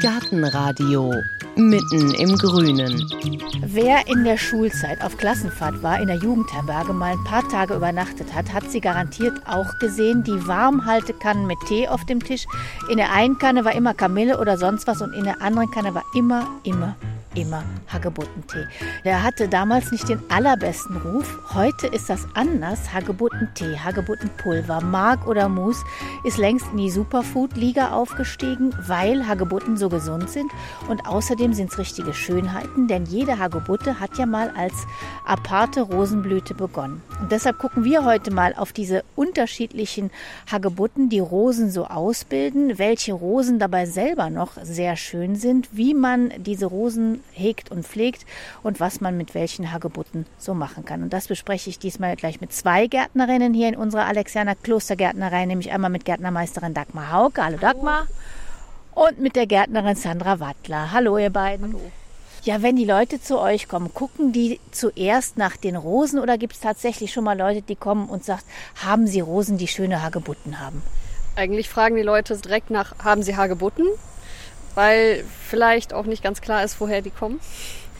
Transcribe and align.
Gartenradio 0.00 1.12
mitten 1.56 2.14
im 2.14 2.36
Grünen. 2.36 3.04
Wer 3.62 4.08
in 4.08 4.24
der 4.24 4.38
Schulzeit 4.38 5.02
auf 5.02 5.18
Klassenfahrt 5.18 5.82
war, 5.82 6.00
in 6.00 6.06
der 6.06 6.16
Jugendherberge 6.16 6.92
mal 6.92 7.12
ein 7.12 7.24
paar 7.24 7.46
Tage 7.48 7.74
übernachtet 7.74 8.34
hat, 8.34 8.52
hat 8.52 8.70
sie 8.70 8.80
garantiert 8.80 9.46
auch 9.46 9.78
gesehen. 9.78 10.24
Die 10.24 10.46
Warmhaltekannen 10.46 11.46
mit 11.46 11.58
Tee 11.68 11.86
auf 11.88 12.06
dem 12.06 12.22
Tisch. 12.22 12.46
In 12.90 12.96
der 12.96 13.12
einen 13.12 13.38
Kanne 13.38 13.64
war 13.64 13.74
immer 13.74 13.92
Kamille 13.92 14.38
oder 14.38 14.56
sonst 14.56 14.86
was 14.86 15.02
und 15.02 15.12
in 15.12 15.24
der 15.24 15.42
anderen 15.42 15.70
Kanne 15.70 15.94
war 15.94 16.04
immer, 16.14 16.46
immer 16.64 16.96
immer 17.34 17.62
Hagebuttentee. 17.88 18.66
Der 19.04 19.22
hatte 19.22 19.48
damals 19.48 19.90
nicht 19.92 20.08
den 20.08 20.20
allerbesten 20.30 20.96
Ruf. 20.96 21.38
Heute 21.54 21.86
ist 21.86 22.10
das 22.10 22.26
anders. 22.34 22.92
Hagebuttentee, 22.92 23.78
Hagebuttenpulver, 23.78 24.80
Mark 24.80 25.26
oder 25.26 25.48
Mus 25.48 25.82
ist 26.24 26.38
längst 26.38 26.66
in 26.72 26.78
die 26.78 26.90
Superfood-Liga 26.90 27.92
aufgestiegen, 27.92 28.74
weil 28.86 29.26
Hagebutten 29.26 29.76
so 29.76 29.88
gesund 29.88 30.30
sind. 30.30 30.50
Und 30.88 31.06
außerdem 31.06 31.52
sind 31.52 31.70
es 31.70 31.78
richtige 31.78 32.14
Schönheiten, 32.14 32.88
denn 32.88 33.04
jede 33.06 33.38
Hagebutte 33.38 34.00
hat 34.00 34.18
ja 34.18 34.26
mal 34.26 34.50
als 34.56 34.74
aparte 35.24 35.82
Rosenblüte 35.82 36.54
begonnen. 36.54 37.02
Und 37.20 37.32
deshalb 37.32 37.58
gucken 37.58 37.84
wir 37.84 38.04
heute 38.04 38.32
mal 38.32 38.54
auf 38.56 38.72
diese 38.72 39.04
unterschiedlichen 39.16 40.10
Hagebutten, 40.50 41.08
die 41.08 41.20
Rosen 41.20 41.70
so 41.70 41.86
ausbilden, 41.86 42.78
welche 42.78 43.12
Rosen 43.12 43.58
dabei 43.58 43.86
selber 43.86 44.30
noch 44.30 44.52
sehr 44.62 44.96
schön 44.96 45.36
sind, 45.36 45.68
wie 45.72 45.94
man 45.94 46.32
diese 46.38 46.66
Rosen 46.66 47.19
hegt 47.32 47.70
und 47.70 47.86
pflegt 47.86 48.26
und 48.62 48.80
was 48.80 49.00
man 49.00 49.16
mit 49.16 49.34
welchen 49.34 49.72
Hagebutten 49.72 50.26
so 50.38 50.54
machen 50.54 50.84
kann. 50.84 51.02
Und 51.02 51.12
das 51.12 51.28
bespreche 51.28 51.70
ich 51.70 51.78
diesmal 51.78 52.16
gleich 52.16 52.40
mit 52.40 52.52
zwei 52.52 52.86
Gärtnerinnen 52.86 53.54
hier 53.54 53.68
in 53.68 53.76
unserer 53.76 54.06
Alexianer 54.06 54.54
Klostergärtnerei, 54.54 55.46
nämlich 55.46 55.70
einmal 55.72 55.90
mit 55.90 56.04
Gärtnermeisterin 56.04 56.74
Dagmar 56.74 57.12
Hauke. 57.12 57.44
Hallo 57.44 57.58
Dagmar. 57.58 58.06
Und 58.94 59.18
mit 59.20 59.36
der 59.36 59.46
Gärtnerin 59.46 59.96
Sandra 59.96 60.40
Wattler. 60.40 60.92
Hallo 60.92 61.16
ihr 61.18 61.30
beiden. 61.30 61.68
Hallo. 61.68 61.80
Ja, 62.42 62.62
wenn 62.62 62.76
die 62.76 62.86
Leute 62.86 63.20
zu 63.20 63.38
euch 63.38 63.68
kommen, 63.68 63.92
gucken 63.92 64.32
die 64.32 64.60
zuerst 64.70 65.36
nach 65.36 65.58
den 65.58 65.76
Rosen 65.76 66.18
oder 66.18 66.38
gibt 66.38 66.54
es 66.54 66.60
tatsächlich 66.60 67.12
schon 67.12 67.24
mal 67.24 67.38
Leute, 67.38 67.60
die 67.60 67.76
kommen 67.76 68.08
und 68.08 68.24
sagen, 68.24 68.40
haben 68.82 69.06
sie 69.06 69.20
Rosen, 69.20 69.58
die 69.58 69.68
schöne 69.68 70.02
Hagebutten 70.02 70.58
haben? 70.58 70.82
Eigentlich 71.36 71.68
fragen 71.68 71.96
die 71.96 72.02
Leute 72.02 72.36
direkt 72.38 72.70
nach, 72.70 72.98
haben 73.04 73.22
sie 73.22 73.36
Hagebutten? 73.36 73.86
Weil 74.80 75.24
vielleicht 75.46 75.92
auch 75.92 76.06
nicht 76.06 76.22
ganz 76.22 76.40
klar 76.40 76.64
ist, 76.64 76.80
woher 76.80 77.02
die 77.02 77.10
kommen. 77.10 77.38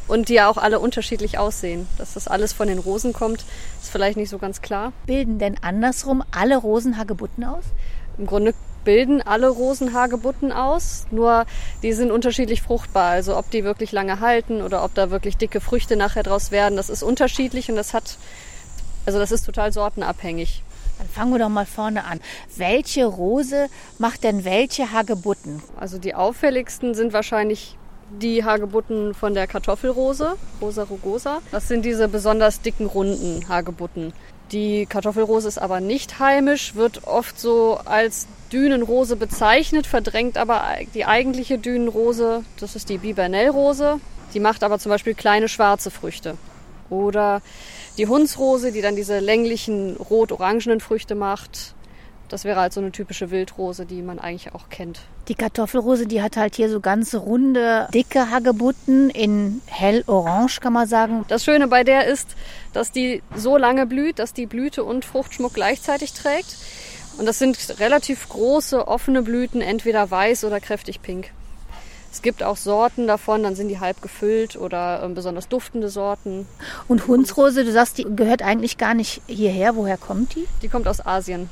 Und 0.08 0.30
die 0.30 0.34
ja 0.34 0.48
auch 0.48 0.56
alle 0.56 0.80
unterschiedlich 0.80 1.36
aussehen. 1.36 1.86
Dass 1.98 2.14
das 2.14 2.26
alles 2.26 2.54
von 2.54 2.68
den 2.68 2.78
Rosen 2.78 3.12
kommt, 3.12 3.44
ist 3.82 3.90
vielleicht 3.92 4.16
nicht 4.16 4.30
so 4.30 4.38
ganz 4.38 4.62
klar. 4.62 4.94
Bilden 5.04 5.38
denn 5.38 5.56
andersrum 5.60 6.24
alle 6.30 6.56
Rosen 6.56 6.96
Hagebutten 6.96 7.44
aus? 7.44 7.64
Im 8.16 8.24
Grunde 8.24 8.54
bilden 8.82 9.20
alle 9.20 9.50
Rosen 9.50 9.92
Hagebutten 9.92 10.52
aus, 10.52 11.06
nur 11.10 11.44
die 11.82 11.92
sind 11.92 12.10
unterschiedlich 12.10 12.62
fruchtbar. 12.62 13.10
Also 13.10 13.36
ob 13.36 13.50
die 13.50 13.62
wirklich 13.62 13.92
lange 13.92 14.20
halten 14.20 14.62
oder 14.62 14.82
ob 14.82 14.94
da 14.94 15.10
wirklich 15.10 15.36
dicke 15.36 15.60
Früchte 15.60 15.96
nachher 15.96 16.22
draus 16.22 16.50
werden, 16.50 16.76
das 16.76 16.88
ist 16.88 17.02
unterschiedlich 17.02 17.68
und 17.68 17.76
das 17.76 17.92
hat, 17.92 18.16
also 19.04 19.18
das 19.18 19.32
ist 19.32 19.44
total 19.44 19.70
sortenabhängig. 19.70 20.62
Dann 21.00 21.08
fangen 21.08 21.32
wir 21.32 21.38
doch 21.38 21.48
mal 21.48 21.64
vorne 21.64 22.04
an. 22.04 22.20
Welche 22.56 23.06
Rose 23.06 23.68
macht 23.98 24.22
denn 24.22 24.44
welche 24.44 24.92
Hagebutten? 24.92 25.62
Also 25.78 25.96
die 25.96 26.14
auffälligsten 26.14 26.94
sind 26.94 27.14
wahrscheinlich 27.14 27.78
die 28.20 28.44
Hagebutten 28.44 29.14
von 29.14 29.32
der 29.32 29.46
Kartoffelrose, 29.46 30.36
Rosa 30.60 30.82
rugosa. 30.82 31.40
Das 31.52 31.68
sind 31.68 31.86
diese 31.86 32.06
besonders 32.08 32.60
dicken, 32.60 32.84
runden 32.84 33.48
Hagebutten. 33.48 34.12
Die 34.52 34.84
Kartoffelrose 34.84 35.48
ist 35.48 35.58
aber 35.58 35.80
nicht 35.80 36.18
heimisch, 36.18 36.74
wird 36.74 37.06
oft 37.06 37.40
so 37.40 37.78
als 37.84 38.26
Dünenrose 38.52 39.16
bezeichnet, 39.16 39.86
verdrängt 39.86 40.36
aber 40.36 40.64
die 40.92 41.06
eigentliche 41.06 41.56
Dünenrose, 41.56 42.44
das 42.58 42.76
ist 42.76 42.90
die 42.90 42.98
Bibernellrose. 42.98 44.00
Die 44.34 44.40
macht 44.40 44.64
aber 44.64 44.78
zum 44.78 44.90
Beispiel 44.90 45.14
kleine 45.14 45.48
schwarze 45.48 45.90
Früchte. 45.90 46.36
Oder 46.90 47.40
die 48.00 48.06
Hundsrose, 48.06 48.72
die 48.72 48.80
dann 48.80 48.96
diese 48.96 49.18
länglichen 49.18 49.96
rot-orangenen 49.96 50.80
Früchte 50.80 51.14
macht. 51.14 51.74
Das 52.30 52.44
wäre 52.44 52.58
halt 52.58 52.72
so 52.72 52.80
eine 52.80 52.92
typische 52.92 53.30
Wildrose, 53.30 53.84
die 53.84 54.00
man 54.00 54.18
eigentlich 54.18 54.54
auch 54.54 54.70
kennt. 54.70 55.00
Die 55.28 55.34
Kartoffelrose, 55.34 56.06
die 56.06 56.22
hat 56.22 56.38
halt 56.38 56.54
hier 56.54 56.70
so 56.70 56.80
ganz 56.80 57.14
runde, 57.14 57.88
dicke 57.92 58.30
Hagebutten 58.30 59.10
in 59.10 59.60
hellorange, 59.66 60.60
kann 60.62 60.72
man 60.72 60.88
sagen. 60.88 61.26
Das 61.28 61.44
Schöne 61.44 61.68
bei 61.68 61.84
der 61.84 62.06
ist, 62.06 62.28
dass 62.72 62.90
die 62.90 63.22
so 63.36 63.58
lange 63.58 63.84
blüht, 63.84 64.18
dass 64.18 64.32
die 64.32 64.46
Blüte 64.46 64.82
und 64.82 65.04
Fruchtschmuck 65.04 65.52
gleichzeitig 65.52 66.14
trägt. 66.14 66.56
Und 67.18 67.26
das 67.26 67.38
sind 67.38 67.80
relativ 67.80 68.30
große, 68.30 68.88
offene 68.88 69.20
Blüten, 69.20 69.60
entweder 69.60 70.10
weiß 70.10 70.44
oder 70.44 70.58
kräftig 70.58 71.02
pink. 71.02 71.32
Es 72.12 72.22
gibt 72.22 72.42
auch 72.42 72.56
Sorten 72.56 73.06
davon, 73.06 73.42
dann 73.44 73.54
sind 73.54 73.68
die 73.68 73.78
halb 73.78 74.02
gefüllt 74.02 74.56
oder 74.56 75.02
äh, 75.04 75.08
besonders 75.08 75.48
duftende 75.48 75.88
Sorten. 75.88 76.48
Und 76.88 77.06
Hundsrose, 77.06 77.64
du 77.64 77.70
sagst, 77.70 77.98
die 77.98 78.06
gehört 78.16 78.42
eigentlich 78.42 78.78
gar 78.78 78.94
nicht 78.94 79.22
hierher. 79.26 79.76
Woher 79.76 79.96
kommt 79.96 80.34
die? 80.34 80.46
Die 80.62 80.68
kommt 80.68 80.88
aus 80.88 81.04
Asien. 81.04 81.48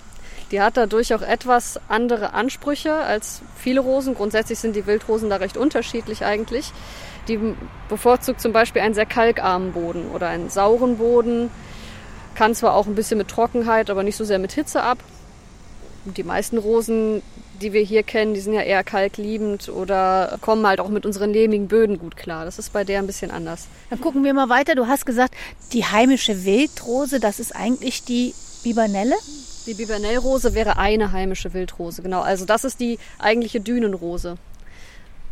Die 0.51 0.61
hat 0.61 0.77
dadurch 0.77 1.15
auch 1.15 1.23
etwas 1.23 1.79
andere 1.89 2.33
Ansprüche 2.33 2.95
als 2.95 3.43
viele 3.57 3.81
Rosen. 3.81 4.15
Grundsätzlich 4.15 4.59
sind 4.59 4.75
die 4.75 4.87
Wildrosen 4.87 5.31
da 5.31 5.37
recht 5.37 5.57
unterschiedlich 5.57 6.25
eigentlich. 6.25 6.73
Die 7.29 7.39
bevorzugt 7.89 8.41
zum 8.41 8.53
Beispiel 8.53 8.83
einen 8.83 8.95
sehr 8.95 9.07
kalkarmen 9.07 9.73
Boden 9.73 10.11
oder 10.11 10.29
einen 10.29 10.49
sauren 10.49 10.97
Boden. 10.97 11.51
Kann 12.35 12.55
zwar 12.55 12.75
auch 12.75 12.87
ein 12.87 12.95
bisschen 12.95 13.19
mit 13.19 13.29
Trockenheit, 13.29 13.91
aber 13.91 14.03
nicht 14.03 14.17
so 14.17 14.25
sehr 14.25 14.39
mit 14.39 14.53
Hitze 14.53 14.83
ab. 14.83 14.99
Die 16.05 16.23
meisten 16.23 16.57
Rosen 16.57 17.23
die 17.61 17.73
wir 17.73 17.83
hier 17.83 18.03
kennen, 18.03 18.35
die 18.35 18.41
sind 18.41 18.55
ja 18.55 18.63
eher 18.63 18.85
kalkliebend 18.85 19.69
oder 19.69 20.39
kommen 20.41 20.67
halt 20.67 20.81
auch 20.81 20.89
mit 20.89 21.05
unseren 21.05 21.33
lehmigen 21.33 21.69
Böden 21.69 21.99
gut 21.99 22.17
klar. 22.17 22.45
Das 22.45 22.59
ist 22.59 22.73
bei 22.73 22.85
der 22.85 22.99
ein 22.99 23.07
bisschen 23.07 23.31
anders. 23.31 23.67
Dann 23.91 24.01
gucken 24.01 24.25
wir 24.25 24.35
mal 24.35 24.49
weiter. 24.49 24.75
Du 24.75 24.87
hast 24.87 25.07
gesagt, 25.07 25.35
die 25.73 25.85
heimische 25.85 26.45
Wildrose, 26.45 27.21
das 27.21 27.41
ist 27.41 27.55
eigentlich 27.55 28.05
die 28.05 28.35
Bibernelle? 28.63 29.15
Die 29.67 29.75
Bibernellrose 29.75 30.55
wäre 30.55 30.79
eine 30.79 31.13
heimische 31.13 31.53
Wildrose, 31.53 32.03
genau. 32.03 32.23
Also 32.23 32.45
das 32.45 32.65
ist 32.65 32.81
die 32.81 32.99
eigentliche 33.19 33.61
Dünenrose. 33.61 34.37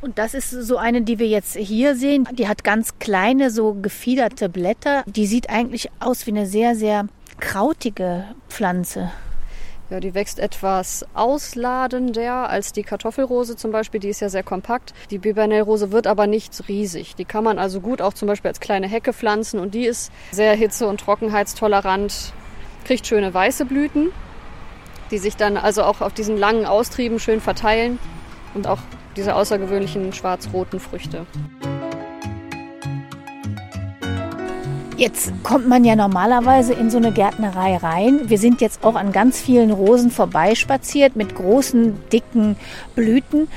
Und 0.01 0.19
das 0.19 0.35
ist 0.35 0.51
so 0.51 0.77
eine, 0.77 1.03
die 1.03 1.19
wir 1.19 1.27
jetzt 1.27 1.57
hier 1.57 1.97
sehen. 1.97 2.29
Die 2.33 2.49
hat 2.49 2.65
ganz 2.65 2.99
kleine, 2.99 3.51
so 3.51 3.75
gefiederte 3.75 4.49
Blätter. 4.49 5.05
Die 5.07 5.27
sieht 5.27 5.49
eigentlich 5.49 5.91
aus 6.01 6.27
wie 6.27 6.33
eine 6.33 6.47
sehr, 6.47 6.77
sehr 6.77 7.07
krautige 7.41 8.25
Pflanze. 8.49 9.11
Ja, 9.89 10.01
die 10.01 10.15
wächst 10.15 10.41
etwas 10.41 11.07
ausladender 11.15 12.49
als 12.49 12.73
die 12.73 12.83
Kartoffelrose 12.83 13.55
zum 13.55 13.71
Beispiel. 13.71 14.01
Die 14.01 14.09
ist 14.09 14.21
ja 14.21 14.29
sehr 14.29 14.43
kompakt. 14.43 14.95
Die 15.11 15.19
Bibernellrose 15.19 15.93
wird 15.93 16.09
aber 16.09 16.27
nicht 16.27 16.69
riesig. 16.69 17.15
Die 17.15 17.25
kann 17.25 17.45
man 17.45 17.61
also 17.61 17.81
gut 17.81 18.03
auch 18.03 18.13
zum 18.13 18.27
Beispiel 18.27 18.49
als 18.49 18.59
kleine 18.59 18.89
Hecke 18.89 19.13
pflanzen 19.13 19.61
und 19.61 19.75
die 19.75 19.85
ist 19.85 20.11
sehr 20.33 20.55
hitze- 20.55 20.89
und 20.89 21.01
trockenheitstolerant, 21.01 22.33
kriegt 22.85 23.07
schöne 23.07 23.33
weiße 23.33 23.65
Blüten, 23.65 24.11
die 25.13 25.19
sich 25.19 25.37
dann 25.37 25.57
also 25.57 25.85
auch 25.85 26.01
auf 26.01 26.13
diesen 26.13 26.37
langen 26.37 26.67
Austrieben 26.67 27.21
schön 27.21 27.41
verteilen 27.41 28.01
und 28.55 28.67
auch 28.67 28.81
diese 29.17 29.37
außergewöhnlichen 29.37 30.13
schwarz-roten 30.13 30.81
Früchte. 30.81 31.27
Jetzt 34.97 35.31
kommt 35.43 35.69
man 35.69 35.85
ja 35.85 35.95
normalerweise 35.95 36.73
in 36.73 36.89
so 36.89 36.97
eine 36.97 37.13
Gärtnerei 37.13 37.77
rein. 37.77 38.31
Wir 38.31 38.39
sind 38.39 38.63
jetzt 38.63 38.83
auch 38.83 38.95
an 38.95 39.13
ganz 39.13 39.39
vielen 39.39 39.71
Rosen 39.71 40.11
vorbeispaziert 40.11 41.17
mit 41.17 41.35
großen, 41.35 42.09
dicken 42.11 42.57
Blüten. 42.95 43.49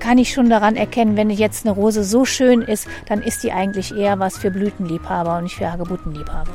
Kann 0.00 0.18
ich 0.18 0.32
schon 0.32 0.50
daran 0.50 0.74
erkennen, 0.74 1.16
wenn 1.16 1.30
jetzt 1.30 1.64
eine 1.64 1.76
Rose 1.76 2.02
so 2.02 2.24
schön 2.24 2.62
ist, 2.62 2.88
dann 3.06 3.22
ist 3.22 3.44
die 3.44 3.52
eigentlich 3.52 3.96
eher 3.96 4.18
was 4.18 4.36
für 4.36 4.50
Blütenliebhaber 4.50 5.36
und 5.36 5.44
nicht 5.44 5.54
für 5.54 5.70
Hagebuttenliebhaber. 5.70 6.50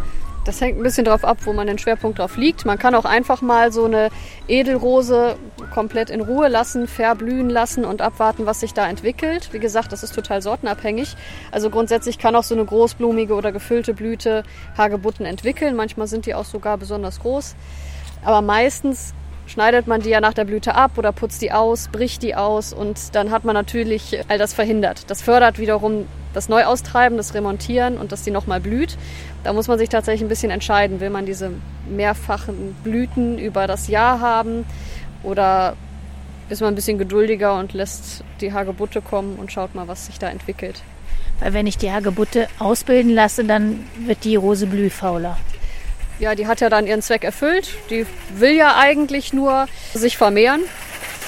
Das 0.46 0.62
hängt 0.62 0.78
ein 0.78 0.84
bisschen 0.84 1.06
darauf 1.06 1.26
ab, 1.26 1.40
wo 1.46 1.54
man 1.54 1.66
den 1.66 1.80
Schwerpunkt 1.80 2.20
drauf 2.20 2.38
liegt. 2.38 2.66
Man 2.66 2.78
kann 2.78 2.94
auch 2.94 3.06
einfach 3.06 3.42
mal 3.42 3.72
so 3.72 3.86
eine 3.86 4.10
Edelrose 4.48 5.38
komplett 5.74 6.12
in 6.12 6.22
Ruhe 6.22 6.48
lassen, 6.50 6.88
verblühen 6.88 7.50
lassen 7.50 7.84
und 7.84 8.04
abwarten, 8.04 8.46
was 8.46 8.60
sich 8.60 8.76
da 8.76 8.88
entwickelt. 8.88 9.50
Wie 9.54 9.60
gesagt, 9.60 9.92
das 9.92 10.04
ist 10.04 10.14
total 10.14 10.44
sortenabhängig. 10.44 11.16
Also 11.52 11.72
grundsätzlich 11.72 12.20
kann 12.20 12.36
auch 12.36 12.44
so 12.44 12.54
eine 12.54 12.64
großblumige 12.64 13.34
oder 13.34 13.52
gefüllte 13.52 13.96
Blüte 13.96 14.44
Hagebutten 14.78 15.26
entwickeln. 15.26 15.76
Manchmal 15.76 16.06
sind 16.06 16.28
die 16.28 16.36
auch 16.36 16.46
sogar 16.46 16.78
besonders 16.78 17.20
groß. 17.22 17.56
Aber 18.24 18.44
meistens 18.44 19.16
schneidet 19.48 19.88
man 19.88 20.02
die 20.02 20.10
ja 20.10 20.22
nach 20.22 20.34
der 20.36 20.46
Blüte 20.46 20.76
ab 20.76 20.92
oder 20.98 21.12
putzt 21.12 21.42
die 21.42 21.52
aus, 21.52 21.88
bricht 21.92 22.22
die 22.22 22.36
aus 22.36 22.72
und 22.72 23.16
dann 23.16 23.32
hat 23.32 23.46
man 23.46 23.56
natürlich 23.56 24.20
all 24.28 24.38
das 24.38 24.54
verhindert. 24.54 25.10
Das 25.10 25.24
fördert 25.24 25.58
wiederum 25.58 26.06
das 26.36 26.50
Neuaustreiben, 26.50 27.18
das 27.18 27.34
Remontieren 27.34 27.98
und 27.98 28.12
dass 28.12 28.24
die 28.24 28.32
nochmal 28.32 28.60
blüht. 28.60 28.98
Da 29.44 29.54
muss 29.54 29.68
man 29.68 29.78
sich 29.78 29.90
tatsächlich 29.90 30.24
ein 30.24 30.30
bisschen 30.30 30.52
entscheiden, 30.52 31.00
will 31.00 31.10
man 31.10 31.26
diese 31.26 31.52
mehrfachen 31.90 32.76
Blüten 32.84 33.38
über 33.38 33.68
das 33.68 33.88
Jahr 33.88 34.20
haben 34.20 34.66
oder 35.24 35.76
ist 36.50 36.62
man 36.62 36.74
ein 36.74 36.76
bisschen 36.76 36.98
geduldiger 36.98 37.58
und 37.58 37.74
lässt 37.74 38.24
die 38.42 38.54
Hagebutte 38.54 39.02
kommen 39.02 39.38
und 39.38 39.52
schaut 39.52 39.74
mal, 39.74 39.88
was 39.88 40.06
sich 40.08 40.20
da 40.20 40.30
entwickelt. 40.30 40.84
Weil 41.40 41.54
wenn 41.54 41.68
ich 41.68 41.78
die 41.78 41.92
Hagebutte 41.92 42.48
ausbilden 42.60 43.12
lasse, 43.14 43.44
dann 43.44 43.86
wird 44.06 44.24
die 44.24 44.36
Rose 44.36 44.68
blühfauler 44.68 45.38
ja, 46.20 46.36
die 46.36 46.48
hat 46.48 46.62
ja 46.62 46.70
dann 46.70 46.88
ihren 46.88 47.02
Zweck 47.02 47.24
erfüllt. 47.24 47.70
Die 47.90 48.06
will 48.36 48.56
ja 48.56 48.78
eigentlich 48.78 49.34
nur 49.34 49.68
sich 49.94 50.18
vermehren. 50.18 50.62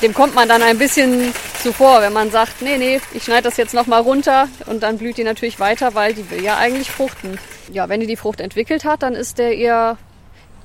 Dem 0.02 0.14
kommt 0.14 0.36
man 0.36 0.48
dann 0.48 0.62
ein 0.62 0.78
bisschen 0.78 1.34
zuvor, 1.62 2.02
wenn 2.02 2.14
man 2.14 2.30
sagt, 2.30 2.62
nee, 2.62 2.78
nee, 2.78 3.02
ich 3.14 3.24
schneide 3.24 3.44
das 3.44 3.58
jetzt 3.58 3.74
nochmal 3.74 4.02
runter 4.02 4.48
und 4.68 4.84
dann 4.84 4.98
blüht 4.98 5.18
die 5.18 5.24
natürlich 5.24 5.60
weiter, 5.60 5.96
weil 5.96 6.14
die 6.14 6.30
will 6.30 6.44
ja 6.44 6.58
eigentlich 6.58 6.92
fruchten. 6.92 7.40
Ja, 7.72 7.90
wenn 7.90 8.00
die 8.00 8.08
die 8.08 8.16
Frucht 8.16 8.40
entwickelt 8.40 8.86
hat, 8.86 9.04
dann 9.04 9.14
ist 9.14 9.38
der 9.38 9.56
ihr, 9.56 9.98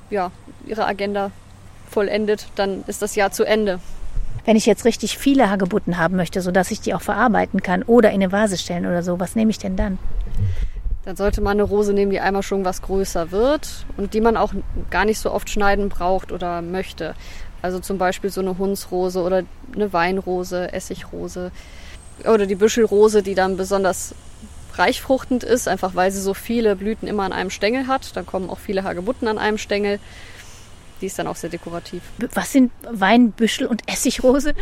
ja, 0.09 0.31
ihre 0.65 0.85
Agenda 0.85 1.31
vollendet, 1.89 2.47
dann 2.55 2.83
ist 2.87 3.01
das 3.01 3.15
Jahr 3.15 3.31
zu 3.31 3.43
Ende. 3.43 3.79
Wenn 4.45 4.57
ich 4.57 4.65
jetzt 4.65 4.85
richtig 4.85 5.17
viele 5.17 5.49
Hagebutten 5.49 5.97
haben 5.97 6.17
möchte, 6.17 6.41
sodass 6.41 6.71
ich 6.71 6.81
die 6.81 6.93
auch 6.93 7.01
verarbeiten 7.01 7.63
kann 7.63 7.83
oder 7.83 8.09
in 8.09 8.15
eine 8.15 8.31
Vase 8.31 8.57
stellen 8.57 8.85
oder 8.85 9.01
so, 9.01 9.19
was 9.19 9.35
nehme 9.35 9.51
ich 9.51 9.57
denn 9.57 9.75
dann? 9.75 9.97
Dann 11.05 11.15
sollte 11.17 11.41
man 11.41 11.53
eine 11.53 11.63
Rose 11.63 11.93
nehmen, 11.93 12.11
die 12.11 12.19
einmal 12.19 12.43
schon 12.43 12.63
was 12.63 12.81
größer 12.81 13.31
wird 13.31 13.85
und 13.97 14.13
die 14.13 14.21
man 14.21 14.37
auch 14.37 14.53
gar 14.89 15.03
nicht 15.03 15.19
so 15.19 15.31
oft 15.31 15.49
schneiden 15.49 15.89
braucht 15.89 16.31
oder 16.31 16.61
möchte. 16.61 17.13
Also 17.63 17.79
zum 17.79 17.97
Beispiel 17.97 18.29
so 18.29 18.41
eine 18.41 18.57
Hundsrose 18.57 19.21
oder 19.21 19.43
eine 19.73 19.93
Weinrose, 19.93 20.73
Essigrose 20.73 21.51
oder 22.25 22.45
die 22.45 22.55
Büschelrose, 22.55 23.23
die 23.23 23.35
dann 23.35 23.55
besonders 23.55 24.13
reichfruchtend 24.75 25.45
ist, 25.45 25.69
einfach 25.69 25.95
weil 25.95 26.11
sie 26.11 26.19
so 26.19 26.33
viele 26.33 26.75
Blüten 26.75 27.07
immer 27.07 27.23
an 27.23 27.31
einem 27.31 27.49
Stängel 27.49 27.87
hat. 27.87 28.17
Da 28.17 28.23
kommen 28.23 28.49
auch 28.49 28.59
viele 28.59 28.83
Hagebutten 28.83 29.29
an 29.29 29.37
einem 29.37 29.57
Stängel. 29.57 29.99
Die 30.99 31.05
ist 31.05 31.17
dann 31.17 31.25
auch 31.25 31.37
sehr 31.37 31.49
dekorativ. 31.49 32.03
Was 32.33 32.51
sind 32.51 32.69
Weinbüschel 32.91 33.65
und 33.67 33.81
Essigrose? 33.89 34.55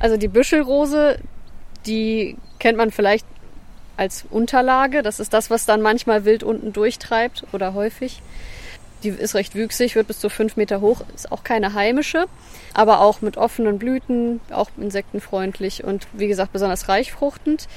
Also 0.00 0.16
die 0.16 0.28
Büschelrose, 0.28 1.18
die 1.84 2.38
kennt 2.58 2.78
man 2.78 2.90
vielleicht 2.90 3.26
als 3.98 4.24
Unterlage. 4.30 5.02
Das 5.02 5.20
ist 5.20 5.34
das, 5.34 5.50
was 5.50 5.66
dann 5.66 5.82
manchmal 5.82 6.24
wild 6.24 6.42
unten 6.42 6.72
durchtreibt 6.72 7.44
oder 7.52 7.74
häufig. 7.74 8.22
Die 9.06 9.12
ist 9.12 9.36
recht 9.36 9.54
wüchsig, 9.54 9.94
wird 9.94 10.08
bis 10.08 10.18
zu 10.18 10.28
fünf 10.28 10.56
Meter 10.56 10.80
hoch, 10.80 11.02
ist 11.14 11.30
auch 11.30 11.44
keine 11.44 11.74
heimische, 11.74 12.26
aber 12.74 13.00
auch 13.00 13.20
mit 13.20 13.36
offenen 13.36 13.78
Blüten, 13.78 14.40
auch 14.50 14.68
insektenfreundlich 14.76 15.84
und 15.84 16.08
wie 16.12 16.26
gesagt 16.26 16.52
besonders 16.52 16.88
reichfruchtend. 16.88 17.68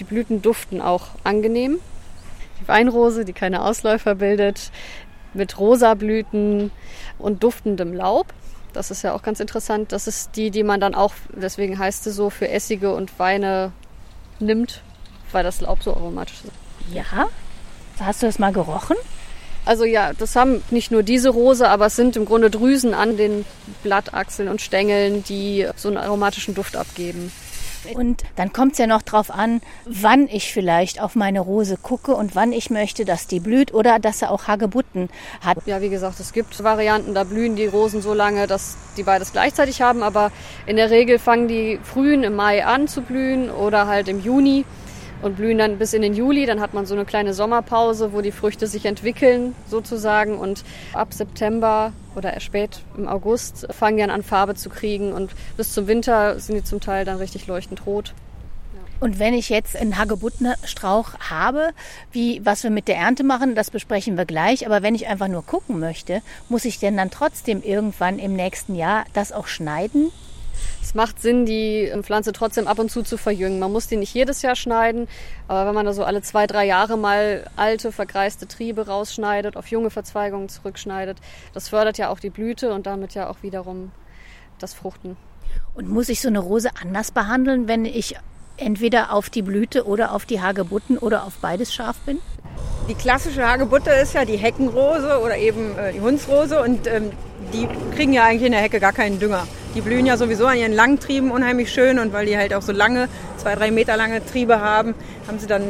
Die 0.00 0.04
Blüten 0.04 0.42
duften 0.42 0.80
auch 0.80 1.10
angenehm. 1.22 1.78
Die 2.60 2.66
Weinrose, 2.66 3.24
die 3.24 3.32
keine 3.32 3.62
Ausläufer 3.62 4.16
bildet, 4.16 4.72
mit 5.32 5.60
rosa 5.60 5.94
Blüten 5.94 6.72
und 7.20 7.44
duftendem 7.44 7.94
Laub. 7.94 8.34
Das 8.72 8.90
ist 8.90 9.02
ja 9.02 9.14
auch 9.14 9.22
ganz 9.22 9.38
interessant. 9.38 9.92
Das 9.92 10.08
ist 10.08 10.34
die, 10.34 10.50
die 10.50 10.64
man 10.64 10.80
dann 10.80 10.96
auch, 10.96 11.14
deswegen 11.40 11.78
heißt 11.78 12.02
sie 12.02 12.10
so, 12.10 12.30
für 12.30 12.48
Essige 12.48 12.92
und 12.92 13.16
Weine 13.20 13.70
nimmt, 14.40 14.82
weil 15.30 15.44
das 15.44 15.60
Laub 15.60 15.84
so 15.84 15.94
aromatisch 15.94 16.42
ist. 16.42 16.92
Ja? 16.92 17.28
Hast 18.00 18.24
du 18.24 18.26
das 18.26 18.40
mal 18.40 18.52
gerochen? 18.52 18.96
Also 19.64 19.84
ja, 19.84 20.12
das 20.12 20.36
haben 20.36 20.62
nicht 20.70 20.90
nur 20.90 21.02
diese 21.02 21.30
Rose, 21.30 21.68
aber 21.68 21.86
es 21.86 21.96
sind 21.96 22.16
im 22.16 22.24
Grunde 22.26 22.50
Drüsen 22.50 22.92
an 22.94 23.16
den 23.16 23.44
Blattachseln 23.82 24.48
und 24.48 24.60
Stängeln, 24.60 25.24
die 25.24 25.66
so 25.76 25.88
einen 25.88 25.96
aromatischen 25.96 26.54
Duft 26.54 26.76
abgeben. 26.76 27.32
Und 27.92 28.22
dann 28.36 28.52
kommt 28.52 28.72
es 28.72 28.78
ja 28.78 28.86
noch 28.86 29.02
drauf 29.02 29.30
an, 29.30 29.60
wann 29.84 30.26
ich 30.28 30.52
vielleicht 30.52 31.02
auf 31.02 31.14
meine 31.14 31.40
Rose 31.40 31.76
gucke 31.76 32.14
und 32.14 32.34
wann 32.34 32.52
ich 32.52 32.70
möchte, 32.70 33.04
dass 33.04 33.26
die 33.26 33.40
blüht 33.40 33.74
oder 33.74 33.98
dass 33.98 34.22
er 34.22 34.30
auch 34.30 34.46
Hagebutten 34.46 35.10
hat. 35.42 35.58
Ja, 35.66 35.82
wie 35.82 35.90
gesagt, 35.90 36.18
es 36.20 36.32
gibt 36.32 36.62
Varianten, 36.64 37.14
da 37.14 37.24
blühen 37.24 37.56
die 37.56 37.66
Rosen 37.66 38.00
so 38.00 38.14
lange, 38.14 38.46
dass 38.46 38.76
die 38.96 39.02
beides 39.02 39.32
gleichzeitig 39.32 39.82
haben, 39.82 40.02
aber 40.02 40.32
in 40.66 40.76
der 40.76 40.90
Regel 40.90 41.18
fangen 41.18 41.48
die 41.48 41.78
frühen 41.82 42.22
im 42.22 42.36
Mai 42.36 42.64
an 42.64 42.88
zu 42.88 43.02
blühen 43.02 43.50
oder 43.50 43.86
halt 43.86 44.08
im 44.08 44.20
Juni 44.22 44.64
und 45.24 45.36
blühen 45.36 45.56
dann 45.56 45.78
bis 45.78 45.94
in 45.94 46.02
den 46.02 46.14
Juli. 46.14 46.44
Dann 46.44 46.60
hat 46.60 46.74
man 46.74 46.84
so 46.84 46.94
eine 46.94 47.04
kleine 47.04 47.32
Sommerpause, 47.32 48.12
wo 48.12 48.20
die 48.20 48.30
Früchte 48.30 48.66
sich 48.66 48.84
entwickeln 48.84 49.54
sozusagen 49.68 50.38
und 50.38 50.64
ab 50.92 51.14
September 51.14 51.92
oder 52.14 52.34
erst 52.34 52.46
spät 52.46 52.80
im 52.96 53.08
August 53.08 53.66
fangen 53.70 53.96
die 53.96 54.02
dann 54.02 54.10
an 54.10 54.22
Farbe 54.22 54.54
zu 54.54 54.68
kriegen 54.68 55.12
und 55.12 55.32
bis 55.56 55.72
zum 55.72 55.86
Winter 55.86 56.38
sind 56.38 56.56
die 56.56 56.64
zum 56.64 56.80
Teil 56.80 57.04
dann 57.04 57.16
richtig 57.16 57.46
leuchtend 57.46 57.86
rot. 57.86 58.12
Und 59.00 59.18
wenn 59.18 59.34
ich 59.34 59.48
jetzt 59.48 59.76
einen 59.76 59.98
Hagebuttenstrauch 59.98 61.14
habe, 61.18 61.70
wie, 62.12 62.40
was 62.44 62.62
wir 62.62 62.70
mit 62.70 62.86
der 62.86 62.96
Ernte 62.96 63.24
machen, 63.24 63.54
das 63.54 63.70
besprechen 63.70 64.16
wir 64.16 64.24
gleich. 64.24 64.66
Aber 64.66 64.82
wenn 64.82 64.94
ich 64.94 65.08
einfach 65.08 65.28
nur 65.28 65.44
gucken 65.44 65.80
möchte, 65.80 66.22
muss 66.48 66.64
ich 66.64 66.78
denn 66.78 66.96
dann 66.96 67.10
trotzdem 67.10 67.62
irgendwann 67.62 68.18
im 68.18 68.34
nächsten 68.34 68.74
Jahr 68.74 69.04
das 69.12 69.32
auch 69.32 69.46
schneiden? 69.46 70.10
Es 70.82 70.94
macht 70.94 71.20
Sinn, 71.20 71.46
die 71.46 71.92
Pflanze 72.02 72.32
trotzdem 72.32 72.66
ab 72.66 72.78
und 72.78 72.90
zu 72.90 73.02
zu 73.02 73.16
verjüngen. 73.16 73.58
Man 73.58 73.72
muss 73.72 73.88
die 73.88 73.96
nicht 73.96 74.14
jedes 74.14 74.42
Jahr 74.42 74.56
schneiden, 74.56 75.08
aber 75.48 75.66
wenn 75.66 75.74
man 75.74 75.86
da 75.86 75.92
so 75.92 76.04
alle 76.04 76.22
zwei, 76.22 76.46
drei 76.46 76.66
Jahre 76.66 76.96
mal 76.96 77.44
alte, 77.56 77.92
vergreiste 77.92 78.46
Triebe 78.46 78.86
rausschneidet, 78.86 79.56
auf 79.56 79.68
junge 79.68 79.90
Verzweigungen 79.90 80.48
zurückschneidet, 80.48 81.18
das 81.52 81.68
fördert 81.68 81.98
ja 81.98 82.10
auch 82.10 82.20
die 82.20 82.30
Blüte 82.30 82.72
und 82.72 82.86
damit 82.86 83.14
ja 83.14 83.28
auch 83.28 83.42
wiederum 83.42 83.90
das 84.58 84.74
Fruchten. 84.74 85.16
Und 85.74 85.88
muss 85.88 86.08
ich 86.08 86.20
so 86.20 86.28
eine 86.28 86.38
Rose 86.38 86.70
anders 86.80 87.10
behandeln, 87.10 87.68
wenn 87.68 87.84
ich 87.84 88.16
entweder 88.56 89.12
auf 89.12 89.30
die 89.30 89.42
Blüte 89.42 89.86
oder 89.86 90.12
auf 90.12 90.26
die 90.26 90.40
Hagebutten 90.40 90.98
oder 90.98 91.24
auf 91.24 91.34
beides 91.40 91.74
scharf 91.74 91.96
bin? 92.06 92.18
Die 92.88 92.94
klassische 92.94 93.46
Hagebutte 93.46 93.90
ist 93.90 94.14
ja 94.14 94.24
die 94.24 94.36
Heckenrose 94.36 95.18
oder 95.20 95.36
eben 95.36 95.76
äh, 95.78 95.92
die 95.92 96.00
Hundsrose 96.00 96.60
und 96.60 96.86
ähm, 96.86 97.10
die 97.52 97.66
kriegen 97.96 98.12
ja 98.12 98.24
eigentlich 98.24 98.42
in 98.42 98.52
der 98.52 98.60
Hecke 98.60 98.78
gar 98.78 98.92
keinen 98.92 99.18
Dünger. 99.18 99.46
Die 99.74 99.80
blühen 99.80 100.06
ja 100.06 100.16
sowieso 100.16 100.46
an 100.46 100.56
ihren 100.56 100.72
langen 100.72 101.00
Trieben 101.00 101.32
unheimlich 101.32 101.72
schön 101.72 101.98
und 101.98 102.12
weil 102.12 102.26
die 102.26 102.36
halt 102.36 102.54
auch 102.54 102.62
so 102.62 102.70
lange, 102.70 103.08
zwei, 103.38 103.56
drei 103.56 103.72
Meter 103.72 103.96
lange 103.96 104.24
Triebe 104.24 104.60
haben, 104.60 104.94
haben 105.26 105.40
sie 105.40 105.48
dann 105.48 105.62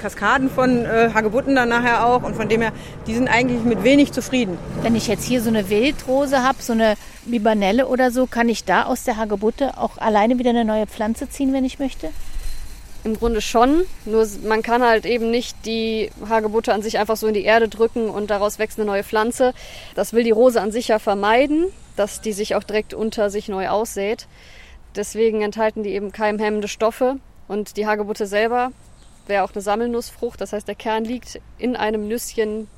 Kaskaden 0.00 0.48
von 0.48 0.84
äh, 0.84 1.10
Hagebutten 1.12 1.56
dann 1.56 1.68
nachher 1.68 2.06
auch 2.06 2.22
und 2.22 2.36
von 2.36 2.48
dem 2.48 2.62
her, 2.62 2.72
die 3.08 3.14
sind 3.14 3.28
eigentlich 3.28 3.62
mit 3.64 3.82
wenig 3.82 4.12
zufrieden. 4.12 4.56
Wenn 4.82 4.94
ich 4.94 5.08
jetzt 5.08 5.24
hier 5.24 5.42
so 5.42 5.48
eine 5.48 5.68
Wildrose 5.68 6.42
habe, 6.42 6.62
so 6.62 6.72
eine 6.72 6.94
Bibanelle 7.24 7.86
oder 7.88 8.12
so, 8.12 8.26
kann 8.26 8.48
ich 8.48 8.64
da 8.64 8.84
aus 8.84 9.04
der 9.04 9.16
Hagebutte 9.16 9.76
auch 9.78 9.98
alleine 9.98 10.38
wieder 10.38 10.50
eine 10.50 10.64
neue 10.64 10.86
Pflanze 10.86 11.28
ziehen, 11.28 11.52
wenn 11.52 11.64
ich 11.64 11.78
möchte? 11.78 12.10
Im 13.02 13.18
Grunde 13.18 13.40
schon, 13.40 13.82
nur 14.04 14.26
man 14.46 14.62
kann 14.62 14.82
halt 14.82 15.06
eben 15.06 15.30
nicht 15.30 15.56
die 15.64 16.10
Hagebutte 16.28 16.72
an 16.72 16.82
sich 16.82 16.98
einfach 16.98 17.16
so 17.16 17.26
in 17.26 17.34
die 17.34 17.44
Erde 17.44 17.68
drücken 17.68 18.10
und 18.10 18.30
daraus 18.30 18.58
wächst 18.58 18.78
eine 18.78 18.86
neue 18.86 19.04
Pflanze. 19.04 19.54
Das 19.94 20.12
will 20.12 20.22
die 20.22 20.30
Rose 20.30 20.60
an 20.60 20.70
sich 20.70 20.88
ja 20.88 20.98
vermeiden, 20.98 21.66
dass 22.00 22.22
die 22.22 22.32
sich 22.32 22.54
auch 22.54 22.64
direkt 22.64 22.94
unter 22.94 23.28
sich 23.28 23.48
neu 23.48 23.68
aussät. 23.68 24.26
Deswegen 24.96 25.42
enthalten 25.42 25.82
die 25.82 25.90
eben 25.90 26.12
keimhemmende 26.12 26.66
Stoffe 26.66 27.16
und 27.46 27.76
die 27.76 27.86
Hagebutte 27.86 28.26
selber 28.26 28.72
wäre 29.26 29.44
auch 29.44 29.52
eine 29.52 29.60
Sammelnussfrucht. 29.60 30.40
Das 30.40 30.54
heißt, 30.54 30.66
der 30.66 30.74
Kern 30.74 31.04
liegt 31.04 31.42
in 31.58 31.76
einem 31.76 32.08
Nüsschen 32.08 32.68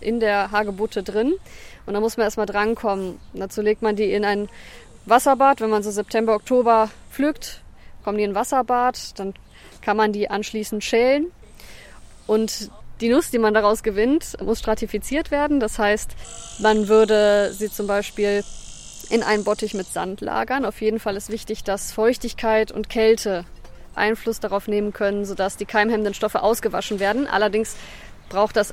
in 0.00 0.20
der 0.20 0.52
Hagebutte 0.52 1.02
drin 1.02 1.34
und 1.84 1.94
da 1.94 2.00
muss 2.00 2.16
man 2.16 2.24
erstmal 2.26 2.46
drankommen. 2.46 3.18
Dazu 3.34 3.60
legt 3.60 3.82
man 3.82 3.96
die 3.96 4.12
in 4.12 4.24
ein 4.24 4.48
Wasserbad, 5.04 5.60
wenn 5.60 5.70
man 5.70 5.82
so 5.82 5.90
September, 5.90 6.36
Oktober 6.36 6.90
pflückt, 7.10 7.62
kommen 8.04 8.18
die 8.18 8.24
in 8.24 8.30
ein 8.30 8.36
Wasserbad, 8.36 9.18
dann 9.18 9.34
kann 9.82 9.96
man 9.96 10.12
die 10.12 10.30
anschließend 10.30 10.84
schälen. 10.84 11.26
Und 12.28 12.70
die 13.00 13.08
Nuss, 13.08 13.30
die 13.30 13.38
man 13.38 13.52
daraus 13.52 13.82
gewinnt, 13.82 14.36
muss 14.44 14.60
stratifiziert 14.60 15.32
werden. 15.32 15.58
Das 15.58 15.78
heißt, 15.78 16.12
man 16.60 16.86
würde 16.86 17.52
sie 17.52 17.70
zum 17.70 17.88
Beispiel 17.88 18.44
in 19.10 19.22
einen 19.22 19.44
Bottich 19.44 19.74
mit 19.74 19.86
Sand 19.86 20.20
lagern. 20.20 20.64
Auf 20.64 20.80
jeden 20.80 21.00
Fall 21.00 21.16
ist 21.16 21.30
wichtig, 21.30 21.64
dass 21.64 21.92
Feuchtigkeit 21.92 22.72
und 22.72 22.88
Kälte 22.88 23.44
Einfluss 23.94 24.40
darauf 24.40 24.68
nehmen 24.68 24.92
können, 24.92 25.24
sodass 25.24 25.56
die 25.56 25.66
keimhemmenden 25.66 26.14
Stoffe 26.14 26.42
ausgewaschen 26.42 27.00
werden. 27.00 27.26
Allerdings 27.26 27.76
braucht 28.28 28.56
das 28.56 28.72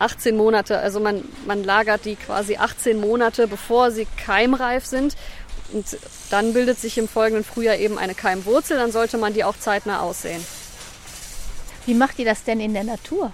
18 0.00 0.36
Monate. 0.36 0.78
Also 0.78 1.00
man, 1.00 1.22
man 1.46 1.64
lagert 1.64 2.04
die 2.04 2.16
quasi 2.16 2.56
18 2.56 3.00
Monate, 3.00 3.46
bevor 3.46 3.90
sie 3.90 4.06
keimreif 4.16 4.84
sind. 4.84 5.16
Und 5.72 5.98
dann 6.30 6.52
bildet 6.54 6.78
sich 6.78 6.98
im 6.98 7.08
folgenden 7.08 7.44
Frühjahr 7.44 7.76
eben 7.76 7.98
eine 7.98 8.14
Keimwurzel, 8.14 8.78
dann 8.78 8.90
sollte 8.90 9.18
man 9.18 9.34
die 9.34 9.44
auch 9.44 9.56
zeitnah 9.58 10.00
aussehen. 10.00 10.44
Wie 11.84 11.94
macht 11.94 12.18
ihr 12.18 12.24
das 12.24 12.44
denn 12.44 12.60
in 12.60 12.74
der 12.74 12.84
Natur? 12.84 13.32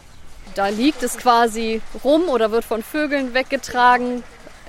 Da 0.55 0.69
liegt 0.69 1.03
es 1.03 1.17
quasi 1.17 1.81
rum 2.03 2.29
oder 2.29 2.51
wird 2.51 2.65
von 2.65 2.83
Vögeln 2.83 3.35
weggetragen. 3.35 4.23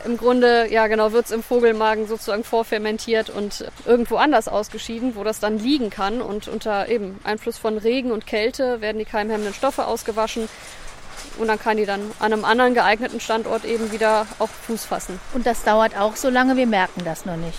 Im 0.05 0.17
Grunde, 0.17 0.71
ja 0.71 0.87
genau, 0.87 1.11
wird 1.11 1.25
es 1.25 1.31
im 1.31 1.41
Vogelmagen 1.41 2.07
sozusagen 2.07 2.43
vorfermentiert 2.43 3.29
und 3.29 3.65
irgendwo 3.85 4.17
anders 4.17 4.47
ausgeschieden, 4.47 5.15
wo 5.15 5.23
das 5.23 5.39
dann 5.39 5.57
liegen 5.57 5.89
kann. 5.89 6.21
Und 6.21 6.47
unter 6.47 6.87
eben 6.89 7.19
Einfluss 7.23 7.57
von 7.57 7.77
Regen 7.77 8.11
und 8.11 8.27
Kälte 8.27 8.81
werden 8.81 8.99
die 8.99 9.05
keimhemmenden 9.05 9.53
Stoffe 9.53 9.87
ausgewaschen 9.87 10.47
und 11.37 11.47
dann 11.47 11.59
kann 11.59 11.77
die 11.77 11.85
dann 11.85 12.11
an 12.19 12.33
einem 12.33 12.45
anderen 12.45 12.73
geeigneten 12.73 13.19
Standort 13.19 13.65
eben 13.65 13.91
wieder 13.91 14.27
auf 14.39 14.49
Fuß 14.67 14.85
fassen. 14.85 15.19
Und 15.33 15.45
das 15.45 15.63
dauert 15.63 15.97
auch 15.97 16.15
so 16.15 16.29
lange, 16.29 16.55
wir 16.55 16.67
merken 16.67 17.01
das 17.03 17.25
noch 17.25 17.37
nicht. 17.37 17.57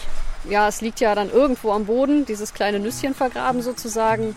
Ja, 0.49 0.69
es 0.69 0.81
liegt 0.81 1.01
ja 1.01 1.15
dann 1.15 1.31
irgendwo 1.31 1.73
am 1.73 1.87
Boden, 1.87 2.25
dieses 2.25 2.55
kleine 2.55 2.79
Nüsschen 2.79 3.15
vergraben 3.15 3.63
sozusagen, 3.63 4.37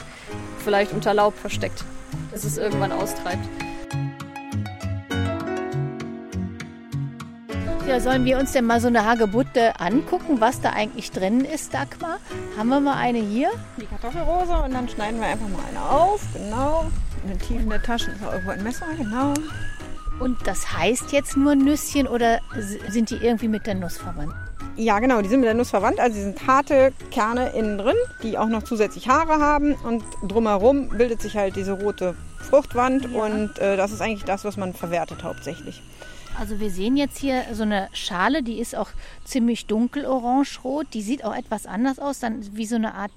vielleicht 0.64 0.92
unter 0.92 1.14
Laub 1.14 1.38
versteckt, 1.38 1.84
bis 2.32 2.44
es 2.44 2.58
irgendwann 2.58 2.92
austreibt. 2.92 3.48
Ja, 7.90 8.00
sollen 8.00 8.24
wir 8.24 8.38
uns 8.38 8.52
denn 8.52 8.66
mal 8.66 8.80
so 8.80 8.86
eine 8.86 9.04
Hagebutte 9.04 9.80
angucken, 9.80 10.40
was 10.40 10.62
da 10.62 10.74
eigentlich 10.74 11.10
drin 11.10 11.44
ist, 11.44 11.74
Dagmar? 11.74 12.20
Haben 12.56 12.70
wir 12.70 12.80
mal 12.80 12.96
eine 12.96 13.18
hier? 13.18 13.50
Die 13.82 13.88
Kartoffelrose 13.88 14.62
und 14.64 14.76
dann 14.76 14.88
schneiden 14.88 15.20
wir 15.20 15.26
einfach 15.26 15.50
mal 15.50 15.64
eine 15.68 15.82
auf, 15.82 16.22
genau. 16.34 16.86
In 17.24 17.30
den 17.30 17.40
Tiefen 17.40 17.68
der 17.68 17.82
Taschen 17.82 18.14
ist 18.14 18.24
auch 18.24 18.32
irgendwo 18.32 18.52
ein 18.52 18.62
Messer, 18.62 18.86
genau. 18.96 19.34
Und 20.20 20.38
das 20.46 20.72
heißt 20.72 21.12
jetzt 21.14 21.36
nur 21.36 21.56
Nüsschen 21.56 22.08
oder 22.08 22.42
sind 22.90 23.10
die 23.10 23.16
irgendwie 23.16 23.48
mit 23.48 23.66
der 23.66 23.74
Nuss 23.74 23.98
verwandt? 23.98 24.36
Ja, 24.76 25.00
genau, 25.00 25.24
die 25.24 25.28
sind 25.28 25.40
mit 25.40 25.48
der 25.48 25.56
Nuss 25.56 25.72
verwandt. 25.72 26.00
Also 26.00 26.16
sie 26.16 26.22
sind 26.22 26.46
harte 26.46 26.94
Kerne 27.10 27.54
innen 27.54 27.80
drin, 27.80 27.98
die 28.22 28.38
auch 28.38 28.50
noch 28.50 28.62
zusätzlich 28.62 29.08
Haare 29.08 29.40
haben. 29.40 29.74
Und 29.74 30.04
drumherum 30.22 30.90
bildet 30.90 31.24
sich 31.24 31.36
halt 31.36 31.56
diese 31.56 31.72
rote 31.72 32.14
Fruchtwand. 32.38 33.10
Ja. 33.12 33.24
Und 33.24 33.58
äh, 33.58 33.78
das 33.78 33.92
ist 33.92 34.02
eigentlich 34.02 34.26
das, 34.26 34.46
was 34.46 34.58
man 34.58 34.76
verwertet 34.76 35.24
hauptsächlich. 35.24 35.82
Also 36.40 36.62
wir 36.62 36.70
sehen 36.70 36.96
jetzt 36.96 37.18
hier 37.18 37.44
so 37.52 37.64
eine 37.64 37.90
Schale, 37.92 38.44
die 38.44 38.60
ist 38.60 38.74
auch 38.74 38.92
ziemlich 39.26 39.66
dunkel 39.66 40.06
orange-rot. 40.06 40.88
Die 40.94 41.02
sieht 41.02 41.26
auch 41.26 41.36
etwas 41.36 41.66
anders 41.66 42.00
aus, 42.00 42.20
dann 42.20 42.56
wie 42.56 42.66
so 42.66 42.76
eine 42.76 42.94
Art 42.94 43.12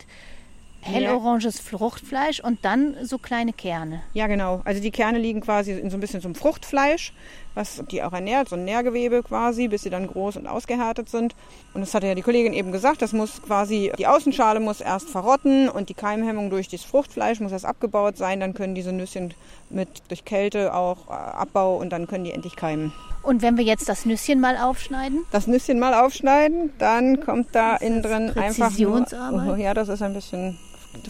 helloranges 0.81 1.61
Fruchtfleisch 1.61 2.41
und 2.41 2.65
dann 2.65 2.97
so 3.05 3.19
kleine 3.19 3.53
Kerne. 3.53 4.03
Ja, 4.15 4.27
genau. 4.27 4.63
Also 4.65 4.83
die 4.83 4.91
Kerne 4.91 5.19
liegen 5.19 5.41
quasi 5.41 5.71
in 5.71 5.91
so 5.91 5.97
ein 5.97 6.01
bisschen 6.01 6.21
zum 6.21 6.35
Fruchtfleisch, 6.35 7.13
was 7.55 7.83
die 7.91 8.03
auch 8.03 8.13
ernährt, 8.13 8.49
so 8.49 8.57
ein 8.57 8.65
Nährgewebe 8.65 9.23
quasi, 9.23 9.69
bis 9.69 9.83
sie 9.83 9.91
dann 9.91 10.07
groß 10.07 10.37
und 10.37 10.47
ausgehärtet 10.47 11.09
sind. 11.09 11.35
Und 11.75 11.81
das 11.81 11.95
hatte 11.95 12.07
ja 12.07 12.15
die 12.15 12.23
Kollegin 12.23 12.53
eben 12.53 12.73
gesagt, 12.73 13.03
das 13.03 13.13
muss 13.13 13.43
quasi, 13.43 13.93
die 13.99 14.07
Außenschale 14.07 14.61
muss 14.61 14.81
erst 14.81 15.09
verrotten 15.11 15.69
und 15.69 15.89
die 15.89 15.95
Keimhemmung 15.95 16.51
durch 16.51 16.69
das 16.69 16.85
Fruchtfleisch 16.85 17.41
muss 17.41 17.53
erst 17.53 17.67
abgebaut 17.67 18.17
sein. 18.17 18.41
Dann 18.41 18.55
können 18.55 18.75
diese 18.75 18.93
Nüsschen 18.93 19.35
mit 19.71 19.89
durch 20.09 20.25
Kälte 20.25 20.75
auch 20.75 21.09
äh, 21.09 21.13
Abbau 21.13 21.77
und 21.77 21.91
dann 21.91 22.07
können 22.07 22.25
die 22.25 22.33
endlich 22.33 22.57
keimen. 22.57 22.93
Und 23.23 23.43
wenn 23.43 23.57
wir 23.57 23.65
jetzt 23.65 23.89
das 23.89 24.05
Nüsschen 24.05 24.41
mal 24.41 24.57
aufschneiden? 24.57 25.25
Das 25.31 25.47
Nüsschen 25.47 25.79
mal 25.79 25.95
aufschneiden, 25.95 26.73
dann 26.79 27.25
kommt 27.25 27.55
da 27.55 27.77
innen 27.77 28.03
drin 28.03 28.33
einfach 28.37 28.77
nur, 28.77 29.07
oh, 29.49 29.55
ja, 29.55 29.75
das 29.75 29.89
ist 29.89 30.03
ein 30.03 30.13
bisschen 30.13 30.59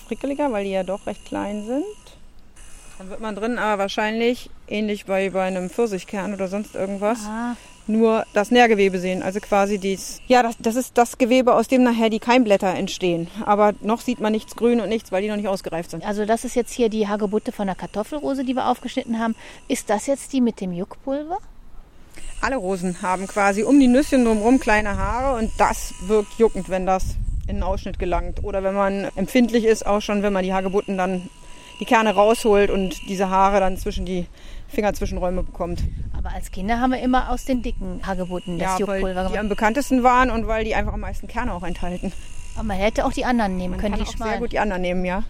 frickeliger, 0.07 0.53
weil 0.53 0.65
die 0.65 0.71
ja 0.71 0.83
doch 0.83 1.07
recht 1.07 1.25
klein 1.25 1.65
sind. 1.67 1.85
Dann 2.99 3.11
wird 3.11 3.21
man 3.21 3.35
drin 3.35 3.59
aber 3.59 3.83
wahrscheinlich, 3.83 4.51
ähnlich 4.69 5.09
wie 5.09 5.31
bei 5.31 5.43
einem 5.43 5.71
Pfirsichkern 5.71 6.35
oder 6.35 6.49
sonst 6.49 6.75
irgendwas, 6.75 7.21
ah. 7.27 7.57
nur 7.87 8.25
das 8.33 8.51
Nährgewebe 8.51 8.99
sehen. 8.99 9.23
Also 9.23 9.41
quasi 9.41 9.79
dies. 9.79 10.21
Ja, 10.29 10.43
das, 10.43 10.57
das 10.59 10.77
ist 10.77 10.97
das 10.97 11.19
Gewebe, 11.19 11.55
aus 11.55 11.69
dem 11.69 11.83
nachher 11.83 12.11
die 12.11 12.21
Keimblätter 12.21 12.73
entstehen. 12.75 13.29
Aber 13.45 13.73
noch 13.81 14.01
sieht 14.01 14.21
man 14.21 14.33
nichts 14.33 14.57
grün 14.57 14.81
und 14.81 14.89
nichts, 14.89 15.11
weil 15.11 15.23
die 15.23 15.29
noch 15.29 15.37
nicht 15.37 15.49
ausgereift 15.49 15.91
sind. 15.91 16.05
Also 16.05 16.25
das 16.25 16.45
ist 16.45 16.55
jetzt 16.55 16.73
hier 16.73 16.89
die 16.89 17.09
Hagebutte 17.09 17.53
von 17.53 17.67
der 17.67 17.77
Kartoffelrose, 17.77 18.45
die 18.45 18.55
wir 18.55 18.69
aufgeschnitten 18.69 19.19
haben. 19.19 19.35
Ist 19.69 19.91
das 19.91 20.07
jetzt 20.07 20.33
die 20.33 20.41
mit 20.41 20.61
dem 20.61 20.73
Juckpulver? 20.73 21.39
Alle 22.41 22.57
Rosen 22.57 23.03
haben 23.03 23.27
quasi 23.27 23.63
um 23.63 23.79
die 23.79 23.87
Nüsschen 23.87 24.25
drumherum 24.25 24.59
kleine 24.59 24.97
Haare 24.97 25.39
und 25.39 25.53
das 25.59 25.95
wirkt 26.07 26.39
juckend, 26.39 26.69
wenn 26.69 26.87
das 26.87 27.17
in 27.47 27.57
den 27.57 27.63
Ausschnitt 27.63 27.99
gelangt. 27.99 28.43
Oder 28.43 28.63
wenn 28.63 28.75
man 28.75 29.09
empfindlich 29.17 29.65
ist, 29.65 29.87
auch 29.87 30.01
schon, 30.01 30.23
wenn 30.23 30.33
man 30.33 30.43
die 30.43 30.53
Hagebutten 30.53 30.99
dann 30.99 31.29
die 31.81 31.85
Kerne 31.85 32.15
rausholt 32.15 32.71
und 32.71 33.09
diese 33.09 33.31
Haare 33.31 33.61
dann 33.61 33.77
zwischen 33.77 34.05
die 34.05 34.27
Fingerzwischenräume 34.69 35.43
bekommt. 35.43 35.83
Aber 36.17 36.31
als 36.31 36.51
Kinder 36.51 36.81
haben 36.81 36.93
wir 36.93 37.01
immer 37.01 37.31
aus 37.31 37.45
den 37.45 37.63
dicken 37.63 38.01
Hagebutten 38.07 38.59
das 38.59 38.79
ja, 38.79 38.79
Juckpulver 38.79 39.15
gemacht. 39.15 39.35
die 39.35 39.39
am 39.39 39.49
bekanntesten 39.49 40.03
waren 40.03 40.31
und 40.31 40.47
weil 40.47 40.65
die 40.65 40.75
einfach 40.75 40.93
am 40.93 41.01
meisten 41.01 41.29
Kerne 41.29 41.53
auch 41.53 41.63
enthalten. 41.63 42.13
Aber 42.55 42.65
man 42.65 42.77
hätte 42.77 43.05
auch 43.05 43.13
die 43.13 43.25
anderen 43.25 43.57
nehmen 43.57 43.73
man 43.73 43.81
können, 43.81 43.95
kann 43.95 44.05
die 44.05 44.09
auch 44.09 44.13
schmalen. 44.13 44.33
sehr 44.33 44.41
gut 44.41 44.53
die 44.53 44.59
anderen 44.59 44.83
nehmen, 44.83 45.05
ja. 45.05 45.25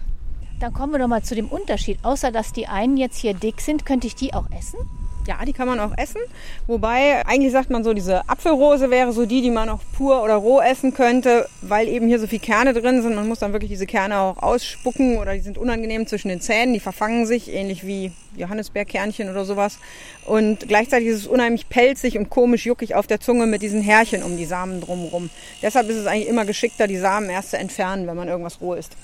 Dann 0.61 0.73
kommen 0.73 0.93
wir 0.93 0.99
doch 0.99 1.09
mal 1.09 1.23
zu 1.23 1.35
dem 1.35 1.49
Unterschied. 1.49 1.99
Außer 2.03 2.31
dass 2.31 2.53
die 2.53 2.69
einen 2.69 2.97
jetzt 2.97 3.19
hier 3.19 3.35
dick 3.35 3.61
sind, 3.61 3.85
könnte 3.85 4.07
ich 4.07 4.15
die 4.15 4.33
auch 4.33 4.47
essen? 4.57 4.79
Ja, 5.27 5.45
die 5.45 5.53
kann 5.53 5.69
man 5.69 5.79
auch 5.79 5.93
essen. 5.97 6.21
Wobei, 6.67 7.25
eigentlich 7.27 7.53
sagt 7.53 7.71
man 7.71 7.85
so, 7.85 7.95
diese 7.95 8.29
Apfelrose 8.29 8.91
wäre 8.91 9.13
so 9.13 9.25
die, 9.25 9.41
die 9.41 9.53
man 9.53 9.69
auch 9.69 9.81
pur 9.97 10.21
oder 10.23 10.35
roh 10.35 10.61
essen 10.61 10.95
könnte, 10.95 11.49
weil 11.61 11.87
eben 11.87 12.09
hier 12.09 12.19
so 12.19 12.27
viel 12.27 12.41
Kerne 12.41 12.73
drin 12.73 13.03
sind. 13.03 13.15
Man 13.15 13.29
muss 13.29 13.39
dann 13.39 13.53
wirklich 13.53 13.71
diese 13.71 13.87
Kerne 13.87 14.19
auch 14.19 14.43
ausspucken 14.43 15.19
oder 15.19 15.35
die 15.35 15.41
sind 15.41 15.59
unangenehm 15.59 16.09
zwischen 16.09 16.29
den 16.29 16.41
Zähnen. 16.41 16.75
Die 16.75 16.81
verfangen 16.81 17.25
sich, 17.27 17.53
ähnlich 17.53 17.87
wie 17.87 18.11
Johannisbeerkernchen 18.37 19.31
oder 19.31 19.45
sowas. 19.45 19.79
Und 20.25 20.67
gleichzeitig 20.67 21.09
ist 21.09 21.19
es 21.19 21.27
unheimlich 21.29 21.69
pelzig 21.69 22.19
und 22.19 22.29
komisch 22.29 22.67
juckig 22.67 22.97
auf 22.97 23.07
der 23.07 23.21
Zunge 23.21 23.47
mit 23.47 23.63
diesen 23.63 23.81
Härchen 23.81 24.25
um 24.25 24.37
die 24.37 24.45
Samen 24.45 24.81
drumherum. 24.81 25.31
Deshalb 25.63 25.89
ist 25.89 25.99
es 25.99 26.07
eigentlich 26.07 26.29
immer 26.29 26.45
geschickter, 26.45 26.89
die 26.89 26.99
Samen 26.99 27.31
erst 27.31 27.51
zu 27.51 27.59
entfernen, 27.59 28.09
wenn 28.09 28.17
man 28.17 28.27
irgendwas 28.27 28.61
roh 28.61 28.75
isst. 28.75 28.97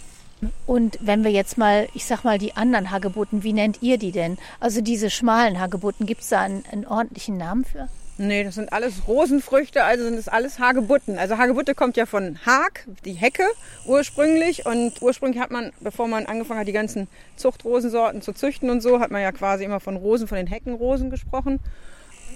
Und 0.66 0.98
wenn 1.00 1.24
wir 1.24 1.30
jetzt 1.30 1.58
mal, 1.58 1.88
ich 1.94 2.04
sag 2.04 2.24
mal, 2.24 2.38
die 2.38 2.56
anderen 2.56 2.90
Hagebutten, 2.90 3.42
wie 3.42 3.52
nennt 3.52 3.82
ihr 3.82 3.98
die 3.98 4.12
denn? 4.12 4.38
Also 4.60 4.80
diese 4.80 5.10
schmalen 5.10 5.58
Hagebutten, 5.58 6.06
gibt 6.06 6.22
es 6.22 6.28
da 6.28 6.42
einen, 6.42 6.64
einen, 6.70 6.86
ordentlichen 6.86 7.36
Namen 7.36 7.64
für? 7.64 7.88
Nee, 8.20 8.42
das 8.42 8.56
sind 8.56 8.72
alles 8.72 9.06
Rosenfrüchte, 9.06 9.84
also 9.84 10.04
sind 10.04 10.16
das 10.16 10.26
alles 10.26 10.58
Hagebutten. 10.58 11.18
Also 11.18 11.38
Hagebutte 11.38 11.76
kommt 11.76 11.96
ja 11.96 12.04
von 12.04 12.38
Hag, 12.44 12.84
die 13.04 13.12
Hecke 13.12 13.44
ursprünglich. 13.84 14.66
Und 14.66 15.00
ursprünglich 15.00 15.40
hat 15.40 15.52
man, 15.52 15.72
bevor 15.80 16.08
man 16.08 16.26
angefangen 16.26 16.60
hat, 16.60 16.68
die 16.68 16.72
ganzen 16.72 17.06
Zuchtrosensorten 17.36 18.20
zu 18.20 18.32
züchten 18.32 18.70
und 18.70 18.80
so, 18.80 18.98
hat 18.98 19.12
man 19.12 19.22
ja 19.22 19.30
quasi 19.30 19.64
immer 19.64 19.78
von 19.78 19.96
Rosen, 19.96 20.26
von 20.26 20.36
den 20.36 20.48
Heckenrosen 20.48 21.10
gesprochen. 21.10 21.60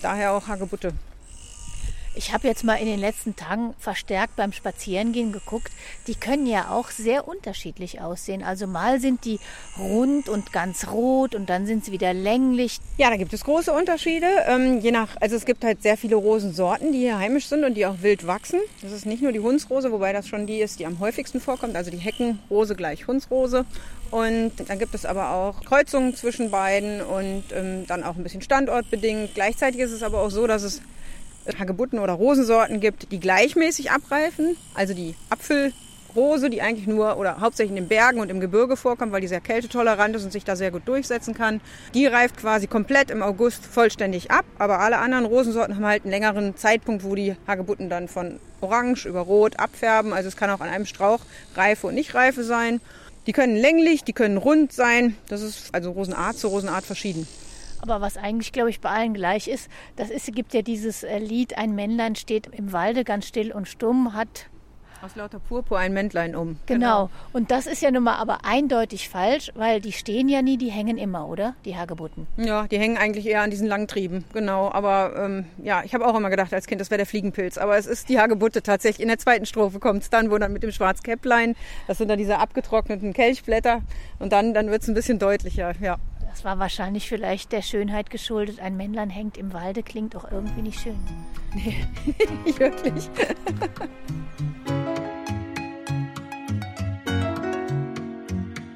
Daher 0.02 0.32
auch 0.32 0.46
Hagebutte. 0.46 0.92
Ich 2.14 2.34
habe 2.34 2.46
jetzt 2.46 2.62
mal 2.62 2.74
in 2.74 2.84
den 2.84 3.00
letzten 3.00 3.36
Tagen 3.36 3.74
verstärkt 3.78 4.36
beim 4.36 4.52
Spazierengehen 4.52 5.32
geguckt. 5.32 5.72
Die 6.06 6.14
können 6.14 6.46
ja 6.46 6.68
auch 6.70 6.90
sehr 6.90 7.26
unterschiedlich 7.26 8.02
aussehen. 8.02 8.42
Also 8.42 8.66
mal 8.66 9.00
sind 9.00 9.24
die 9.24 9.40
rund 9.78 10.28
und 10.28 10.52
ganz 10.52 10.88
rot 10.88 11.34
und 11.34 11.48
dann 11.48 11.64
sind 11.64 11.86
sie 11.86 11.92
wieder 11.92 12.12
länglich. 12.12 12.80
Ja, 12.98 13.08
da 13.08 13.16
gibt 13.16 13.32
es 13.32 13.44
große 13.44 13.72
Unterschiede. 13.72 14.26
Ähm, 14.46 14.80
je 14.80 14.90
nach, 14.90 15.16
also 15.22 15.36
es 15.36 15.46
gibt 15.46 15.64
halt 15.64 15.82
sehr 15.82 15.96
viele 15.96 16.16
Rosensorten, 16.16 16.92
die 16.92 16.98
hier 16.98 17.18
heimisch 17.18 17.46
sind 17.46 17.64
und 17.64 17.74
die 17.74 17.86
auch 17.86 18.02
wild 18.02 18.26
wachsen. 18.26 18.60
Das 18.82 18.92
ist 18.92 19.06
nicht 19.06 19.22
nur 19.22 19.32
die 19.32 19.40
Hundsrose, 19.40 19.90
wobei 19.90 20.12
das 20.12 20.28
schon 20.28 20.46
die 20.46 20.60
ist, 20.60 20.80
die 20.80 20.86
am 20.86 21.00
häufigsten 21.00 21.40
vorkommt. 21.40 21.76
Also 21.76 21.90
die 21.90 21.96
Heckenrose 21.96 22.74
gleich 22.74 23.06
Hundsrose. 23.06 23.64
Und 24.10 24.52
dann 24.68 24.78
gibt 24.78 24.94
es 24.94 25.06
aber 25.06 25.30
auch 25.30 25.64
Kreuzungen 25.64 26.14
zwischen 26.14 26.50
beiden 26.50 27.00
und 27.00 27.44
ähm, 27.54 27.86
dann 27.86 28.02
auch 28.02 28.16
ein 28.16 28.22
bisschen 28.22 28.42
standortbedingt. 28.42 29.34
Gleichzeitig 29.34 29.80
ist 29.80 29.92
es 29.92 30.02
aber 30.02 30.20
auch 30.20 30.30
so, 30.30 30.46
dass 30.46 30.62
es 30.62 30.82
Hagebutten 31.58 31.98
oder 31.98 32.12
Rosensorten 32.12 32.80
gibt, 32.80 33.12
die 33.12 33.20
gleichmäßig 33.20 33.90
abreifen. 33.90 34.56
Also 34.74 34.94
die 34.94 35.14
Apfelrose, 35.30 36.50
die 36.50 36.62
eigentlich 36.62 36.86
nur 36.86 37.16
oder 37.16 37.40
hauptsächlich 37.40 37.76
in 37.76 37.82
den 37.82 37.88
Bergen 37.88 38.20
und 38.20 38.30
im 38.30 38.40
Gebirge 38.40 38.76
vorkommt, 38.76 39.12
weil 39.12 39.20
die 39.20 39.28
sehr 39.28 39.40
kältetolerant 39.40 40.16
ist 40.16 40.24
und 40.24 40.32
sich 40.32 40.44
da 40.44 40.56
sehr 40.56 40.70
gut 40.70 40.86
durchsetzen 40.86 41.34
kann. 41.34 41.60
Die 41.94 42.06
reift 42.06 42.36
quasi 42.36 42.66
komplett 42.66 43.10
im 43.10 43.22
August 43.22 43.64
vollständig 43.64 44.30
ab. 44.30 44.44
Aber 44.58 44.80
alle 44.80 44.98
anderen 44.98 45.24
Rosensorten 45.24 45.76
haben 45.76 45.86
halt 45.86 46.04
einen 46.04 46.12
längeren 46.12 46.56
Zeitpunkt, 46.56 47.04
wo 47.04 47.14
die 47.14 47.36
Hagebutten 47.46 47.88
dann 47.90 48.08
von 48.08 48.40
orange 48.60 49.06
über 49.06 49.20
rot 49.20 49.58
abfärben. 49.58 50.12
Also 50.12 50.28
es 50.28 50.36
kann 50.36 50.50
auch 50.50 50.60
an 50.60 50.68
einem 50.68 50.86
Strauch 50.86 51.20
Reife 51.56 51.88
und 51.88 51.94
Nicht-Reife 51.94 52.44
sein. 52.44 52.80
Die 53.26 53.32
können 53.32 53.56
länglich, 53.56 54.02
die 54.02 54.12
können 54.12 54.36
rund 54.36 54.72
sein. 54.72 55.16
Das 55.28 55.42
ist 55.42 55.72
also 55.72 55.92
Rosenart 55.92 56.36
zu 56.36 56.48
Rosenart 56.48 56.84
verschieden. 56.84 57.28
Aber 57.82 58.00
was 58.00 58.16
eigentlich, 58.16 58.52
glaube 58.52 58.70
ich, 58.70 58.80
bei 58.80 58.90
allen 58.90 59.12
gleich 59.12 59.48
ist, 59.48 59.68
das 59.96 60.08
ist, 60.08 60.32
gibt 60.34 60.54
ja 60.54 60.62
dieses 60.62 61.02
äh, 61.02 61.18
Lied, 61.18 61.58
ein 61.58 61.74
Männlein 61.74 62.14
steht 62.14 62.46
im 62.46 62.72
Walde 62.72 63.04
ganz 63.04 63.26
still 63.26 63.52
und 63.52 63.68
stumm, 63.68 64.14
hat 64.14 64.46
aus 65.02 65.16
lauter 65.16 65.40
Purpur 65.40 65.80
ein 65.80 65.92
Männlein 65.92 66.36
um. 66.36 66.58
Genau. 66.66 67.06
genau. 67.06 67.10
Und 67.32 67.50
das 67.50 67.66
ist 67.66 67.82
ja 67.82 67.90
nun 67.90 68.04
mal 68.04 68.18
aber 68.18 68.44
eindeutig 68.44 69.08
falsch, 69.08 69.50
weil 69.56 69.80
die 69.80 69.90
stehen 69.90 70.28
ja 70.28 70.42
nie, 70.42 70.56
die 70.56 70.70
hängen 70.70 70.96
immer, 70.96 71.26
oder? 71.26 71.56
Die 71.64 71.76
Hagebutten. 71.76 72.28
Ja, 72.36 72.68
die 72.68 72.78
hängen 72.78 72.96
eigentlich 72.96 73.26
eher 73.26 73.42
an 73.42 73.50
diesen 73.50 73.66
Langtrieben. 73.66 74.24
Genau. 74.32 74.70
Aber 74.70 75.12
ähm, 75.16 75.46
ja, 75.60 75.82
ich 75.84 75.92
habe 75.92 76.06
auch 76.06 76.16
immer 76.16 76.30
gedacht 76.30 76.54
als 76.54 76.68
Kind, 76.68 76.80
das 76.80 76.90
wäre 76.90 76.98
der 76.98 77.06
Fliegenpilz. 77.06 77.58
Aber 77.58 77.76
es 77.76 77.86
ist 77.86 78.10
die 78.10 78.20
Hagebutte 78.20 78.62
tatsächlich. 78.62 79.02
In 79.02 79.08
der 79.08 79.18
zweiten 79.18 79.44
Strophe 79.44 79.80
kommt 79.80 80.04
es 80.04 80.10
dann, 80.10 80.30
wo 80.30 80.38
dann 80.38 80.52
mit 80.52 80.62
dem 80.62 80.70
Schwarzkäpplein, 80.70 81.56
das 81.88 81.98
sind 81.98 82.06
dann 82.06 82.18
diese 82.18 82.38
abgetrockneten 82.38 83.12
Kelchblätter. 83.12 83.82
Und 84.20 84.32
dann, 84.32 84.54
dann 84.54 84.70
wird 84.70 84.82
es 84.82 84.88
ein 84.88 84.94
bisschen 84.94 85.18
deutlicher, 85.18 85.72
ja. 85.80 85.96
Das 86.32 86.46
war 86.46 86.58
wahrscheinlich 86.58 87.08
vielleicht 87.08 87.52
der 87.52 87.60
Schönheit 87.60 88.08
geschuldet. 88.08 88.58
Ein 88.58 88.76
Männlein 88.76 89.10
hängt 89.10 89.36
im 89.36 89.52
Walde, 89.52 89.82
klingt 89.82 90.16
auch 90.16 90.32
irgendwie 90.32 90.62
nicht 90.62 90.80
schön. 90.80 90.98
Nee, 91.54 91.86
nicht 92.44 92.58
wirklich. 92.58 93.10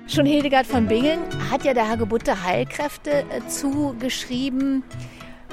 Schon 0.07 0.27
Hildegard 0.27 0.67
von 0.67 0.87
Bingen 0.87 1.19
hat 1.51 1.65
ja 1.65 1.73
der 1.73 1.89
Hagebutte 1.89 2.45
Heilkräfte 2.45 3.25
äh, 3.31 3.49
zugeschrieben. 3.49 4.83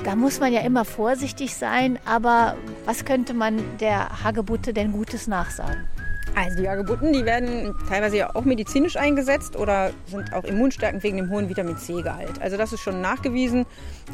Da 0.04 0.18
muss 0.18 0.42
man 0.42 0.52
ja 0.52 0.60
immer 0.60 0.84
vorsichtig 0.84 1.56
sein, 1.56 1.98
aber 2.06 2.58
was 2.84 3.06
könnte 3.06 3.34
man 3.34 3.64
der 3.80 4.24
Hagebutte 4.24 4.74
denn 4.74 4.92
Gutes 4.92 5.28
nachsagen? 5.28 5.88
Also 6.36 6.62
die 6.62 6.68
Hagebutten, 6.68 7.14
die 7.14 7.26
werden 7.26 7.76
teilweise 7.88 8.18
ja 8.18 8.36
auch 8.36 8.44
medizinisch 8.44 8.96
eingesetzt 8.96 9.56
oder 9.56 9.92
sind 10.08 10.34
auch 10.34 10.44
immunstärkend 10.44 11.04
wegen 11.04 11.18
dem 11.18 11.30
hohen 11.30 11.48
Vitamin 11.48 11.78
C-Gehalt. 11.78 12.42
Also 12.42 12.58
das 12.58 12.74
ist 12.74 12.82
schon 12.82 13.02
nachgewiesen, 13.02 13.66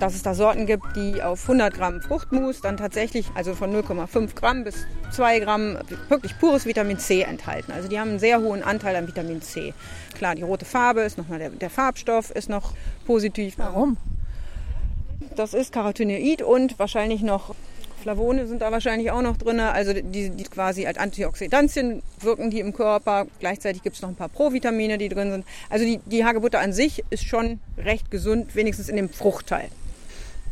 dass 0.02 0.16
es 0.16 0.24
da 0.24 0.34
Sorten 0.34 0.66
gibt, 0.66 0.84
die 0.98 1.24
auf 1.24 1.44
100 1.44 1.74
Gramm 1.74 2.02
Fruchtmus 2.02 2.60
dann 2.60 2.76
tatsächlich, 2.76 3.28
also 3.36 3.54
von 3.54 3.74
0,5 3.74 4.36
Gramm 4.36 4.66
bis 4.66 4.86
2 5.12 5.40
Gramm, 5.40 5.78
wirklich 6.10 6.38
pures 6.40 6.66
Vitamin 6.66 7.00
C 7.00 7.22
enthalten. 7.22 7.72
Also 7.72 7.88
die 7.88 8.00
haben 8.00 8.10
einen 8.10 8.20
sehr 8.20 8.42
hohen 8.42 8.64
Anteil 8.64 8.98
an 8.98 9.08
Vitamin 9.08 9.42
C. 9.42 9.74
Klar, 10.16 10.36
die 10.36 10.44
rote 10.44 10.66
Farbe 10.66 11.02
ist 11.02 11.18
nochmal 11.18 11.40
der, 11.40 11.52
der 11.52 11.70
Farbstoff, 11.70 12.32
ist 12.32 12.50
noch 12.50 12.74
positiv. 13.06 13.54
Warum? 13.58 13.96
Das 15.36 15.54
ist 15.54 15.72
Carotinoid 15.72 16.42
und 16.42 16.80
wahrscheinlich 16.80 17.22
noch 17.22 17.56
Flavone 18.00 18.48
sind 18.48 18.62
da 18.62 18.72
wahrscheinlich 18.72 19.12
auch 19.12 19.22
noch 19.22 19.38
drin, 19.38 19.60
also 19.60 19.94
die, 19.94 20.30
die 20.30 20.44
quasi 20.44 20.86
als 20.86 20.98
Antioxidantien 20.98 22.02
wirken 22.20 22.50
die 22.50 22.60
im 22.60 22.74
Körper. 22.74 23.28
Gleichzeitig 23.40 23.84
gibt 23.84 23.96
es 23.96 24.02
noch 24.02 24.10
ein 24.10 24.16
paar 24.16 24.30
Provitamine, 24.30 24.98
die 24.98 25.10
drin 25.10 25.32
sind. 25.32 25.46
Also 25.70 25.86
die, 25.86 26.00
die 26.06 26.26
Hagebutte 26.26 26.60
an 26.60 26.74
sich 26.74 27.04
ist 27.10 27.26
schon 27.26 27.60
recht 27.78 28.10
gesund, 28.12 28.56
wenigstens 28.56 28.90
in 28.90 28.96
dem 28.96 29.10
Fruchtteil. 29.10 29.70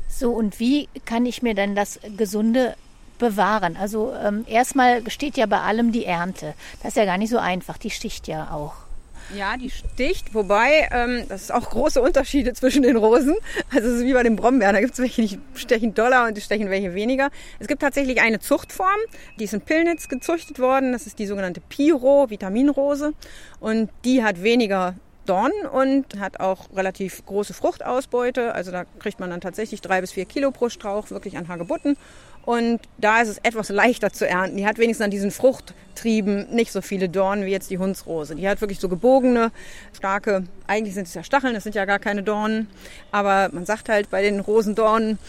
So, 0.09 0.31
und 0.31 0.59
wie 0.59 0.89
kann 1.05 1.25
ich 1.25 1.41
mir 1.41 1.53
dann 1.53 1.75
das 1.75 1.99
gesunde 2.17 2.75
bewahren? 3.19 3.77
Also 3.77 4.13
ähm, 4.13 4.45
erstmal 4.47 5.09
steht 5.09 5.37
ja 5.37 5.45
bei 5.45 5.59
allem 5.59 5.91
die 5.91 6.05
Ernte. 6.05 6.53
Das 6.81 6.89
ist 6.89 6.97
ja 6.97 7.05
gar 7.05 7.17
nicht 7.17 7.29
so 7.29 7.37
einfach. 7.37 7.77
Die 7.77 7.89
sticht 7.89 8.27
ja 8.27 8.51
auch. 8.51 8.86
Ja, 9.35 9.57
die 9.57 9.69
sticht, 9.69 10.33
wobei 10.33 10.87
ähm, 10.91 11.23
das 11.27 11.43
ist 11.43 11.53
auch 11.53 11.69
große 11.69 12.01
Unterschiede 12.01 12.53
zwischen 12.53 12.83
den 12.83 12.95
Rosen. 12.95 13.35
Also 13.73 13.89
es 13.89 13.95
ist 13.97 14.05
wie 14.05 14.13
bei 14.13 14.23
den 14.23 14.35
Brombeeren, 14.35 14.73
da 14.73 14.81
gibt 14.81 14.93
es 14.93 14.99
welche, 14.99 15.21
die 15.21 15.39
stechen 15.55 15.93
doller 15.93 16.27
und 16.27 16.37
die 16.37 16.41
stechen 16.41 16.69
welche 16.69 16.93
weniger. 16.93 17.29
Es 17.59 17.67
gibt 17.67 17.81
tatsächlich 17.81 18.21
eine 18.21 18.39
Zuchtform, 18.39 18.97
die 19.39 19.43
ist 19.43 19.53
in 19.53 19.61
Pillnitz 19.61 20.07
gezüchtet 20.07 20.59
worden. 20.59 20.93
Das 20.93 21.07
ist 21.07 21.19
die 21.19 21.25
sogenannte 21.25 21.61
Piro, 21.61 22.29
Vitaminrose. 22.29 23.13
Und 23.59 23.89
die 24.05 24.23
hat 24.23 24.43
weniger 24.43 24.95
Dornen 25.25 25.65
und 25.71 26.19
hat 26.19 26.39
auch 26.39 26.69
relativ 26.75 27.25
große 27.25 27.53
Fruchtausbeute. 27.53 28.53
Also 28.53 28.71
da 28.71 28.85
kriegt 28.99 29.19
man 29.19 29.29
dann 29.29 29.41
tatsächlich 29.41 29.81
drei 29.81 30.01
bis 30.01 30.13
vier 30.13 30.25
Kilo 30.25 30.51
pro 30.51 30.69
Strauch 30.69 31.11
wirklich 31.11 31.37
an 31.37 31.47
Hagebutten. 31.47 31.97
Und 32.47 32.79
da 32.97 33.19
ist 33.19 33.27
es 33.27 33.37
etwas 33.39 33.67
leichter 33.67 34.13
zu 34.13 34.25
ernten. 34.25 34.55
Die 34.55 34.65
hat 34.65 34.77
wenigstens 34.77 35.03
an 35.03 35.11
diesen 35.11 35.31
Fruchttrieben 35.31 36.47
nicht 36.55 36.71
so 36.71 36.81
viele 36.81 37.09
Dornen 37.09 37.45
wie 37.45 37.51
jetzt 37.51 37.69
die 37.69 37.77
Hundsrose. 37.77 38.37
Die 38.37 38.47
hat 38.47 38.61
wirklich 38.61 38.79
so 38.79 38.87
gebogene, 38.87 39.51
starke, 39.91 40.45
eigentlich 40.65 40.93
sind 40.93 41.09
es 41.09 41.13
ja 41.13 41.23
Stacheln, 41.23 41.55
das 41.55 41.63
sind 41.63 41.75
ja 41.75 41.83
gar 41.83 41.99
keine 41.99 42.23
Dornen. 42.23 42.69
Aber 43.11 43.49
man 43.51 43.65
sagt 43.65 43.89
halt 43.89 44.09
bei 44.09 44.21
den 44.21 44.39
Rosendornen, 44.39 45.19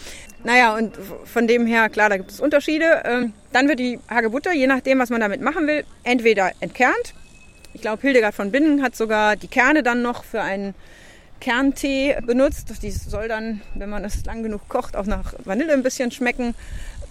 naja, 0.45 0.77
und 0.77 0.93
von 1.25 1.45
dem 1.45 1.65
her, 1.65 1.89
klar, 1.89 2.07
da 2.07 2.15
gibt 2.15 2.31
es 2.31 2.39
Unterschiede. 2.39 3.03
Ähm, 3.03 3.33
dann 3.51 3.67
wird 3.67 3.79
die 3.79 3.99
Hagebutte, 4.09 4.53
je 4.53 4.67
nachdem, 4.67 4.99
was 4.99 5.09
man 5.09 5.19
damit 5.19 5.41
machen 5.41 5.67
will, 5.67 5.83
entweder 6.03 6.53
entkernt. 6.61 7.13
Ich 7.73 7.81
glaube, 7.81 8.01
Hildegard 8.01 8.33
von 8.33 8.49
Binnen 8.49 8.81
hat 8.81 8.95
sogar 8.95 9.35
die 9.35 9.49
Kerne 9.49 9.83
dann 9.83 10.01
noch 10.01 10.23
für 10.23 10.39
einen 10.39 10.73
Kerntee 11.41 12.17
benutzt. 12.25 12.81
Die 12.81 12.91
soll 12.91 13.27
dann, 13.27 13.59
wenn 13.75 13.89
man 13.89 14.05
es 14.05 14.23
lang 14.23 14.41
genug 14.41 14.69
kocht, 14.69 14.95
auch 14.95 15.05
nach 15.05 15.33
Vanille 15.43 15.73
ein 15.73 15.83
bisschen 15.83 16.11
schmecken. 16.11 16.55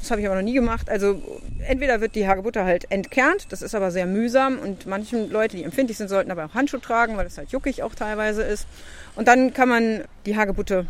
Das 0.01 0.11
habe 0.11 0.21
ich 0.21 0.27
aber 0.27 0.37
noch 0.37 0.43
nie 0.43 0.55
gemacht. 0.55 0.89
Also 0.89 1.21
entweder 1.67 2.01
wird 2.01 2.15
die 2.15 2.27
Hagebutte 2.27 2.65
halt 2.65 2.91
entkernt, 2.91 3.47
das 3.51 3.63
ist 3.63 3.75
aber 3.75 3.91
sehr 3.91 4.07
mühsam 4.07 4.59
und 4.59 4.87
manche 4.87 5.25
Leute, 5.25 5.57
die 5.57 5.65
empfindlich 5.65 5.99
sind, 5.99 6.09
sollten 6.09 6.31
aber 6.31 6.47
auch 6.47 6.55
Handschuhe 6.55 6.81
tragen, 6.81 7.17
weil 7.17 7.27
es 7.27 7.37
halt 7.37 7.51
juckig 7.51 7.83
auch 7.83 7.95
teilweise 7.95 8.43
ist. 8.43 8.67
Und 9.17 9.29
dann 9.29 9.53
kann 9.53 9.69
man 9.69 10.05
die 10.27 10.37
Hagebutte 10.37 10.87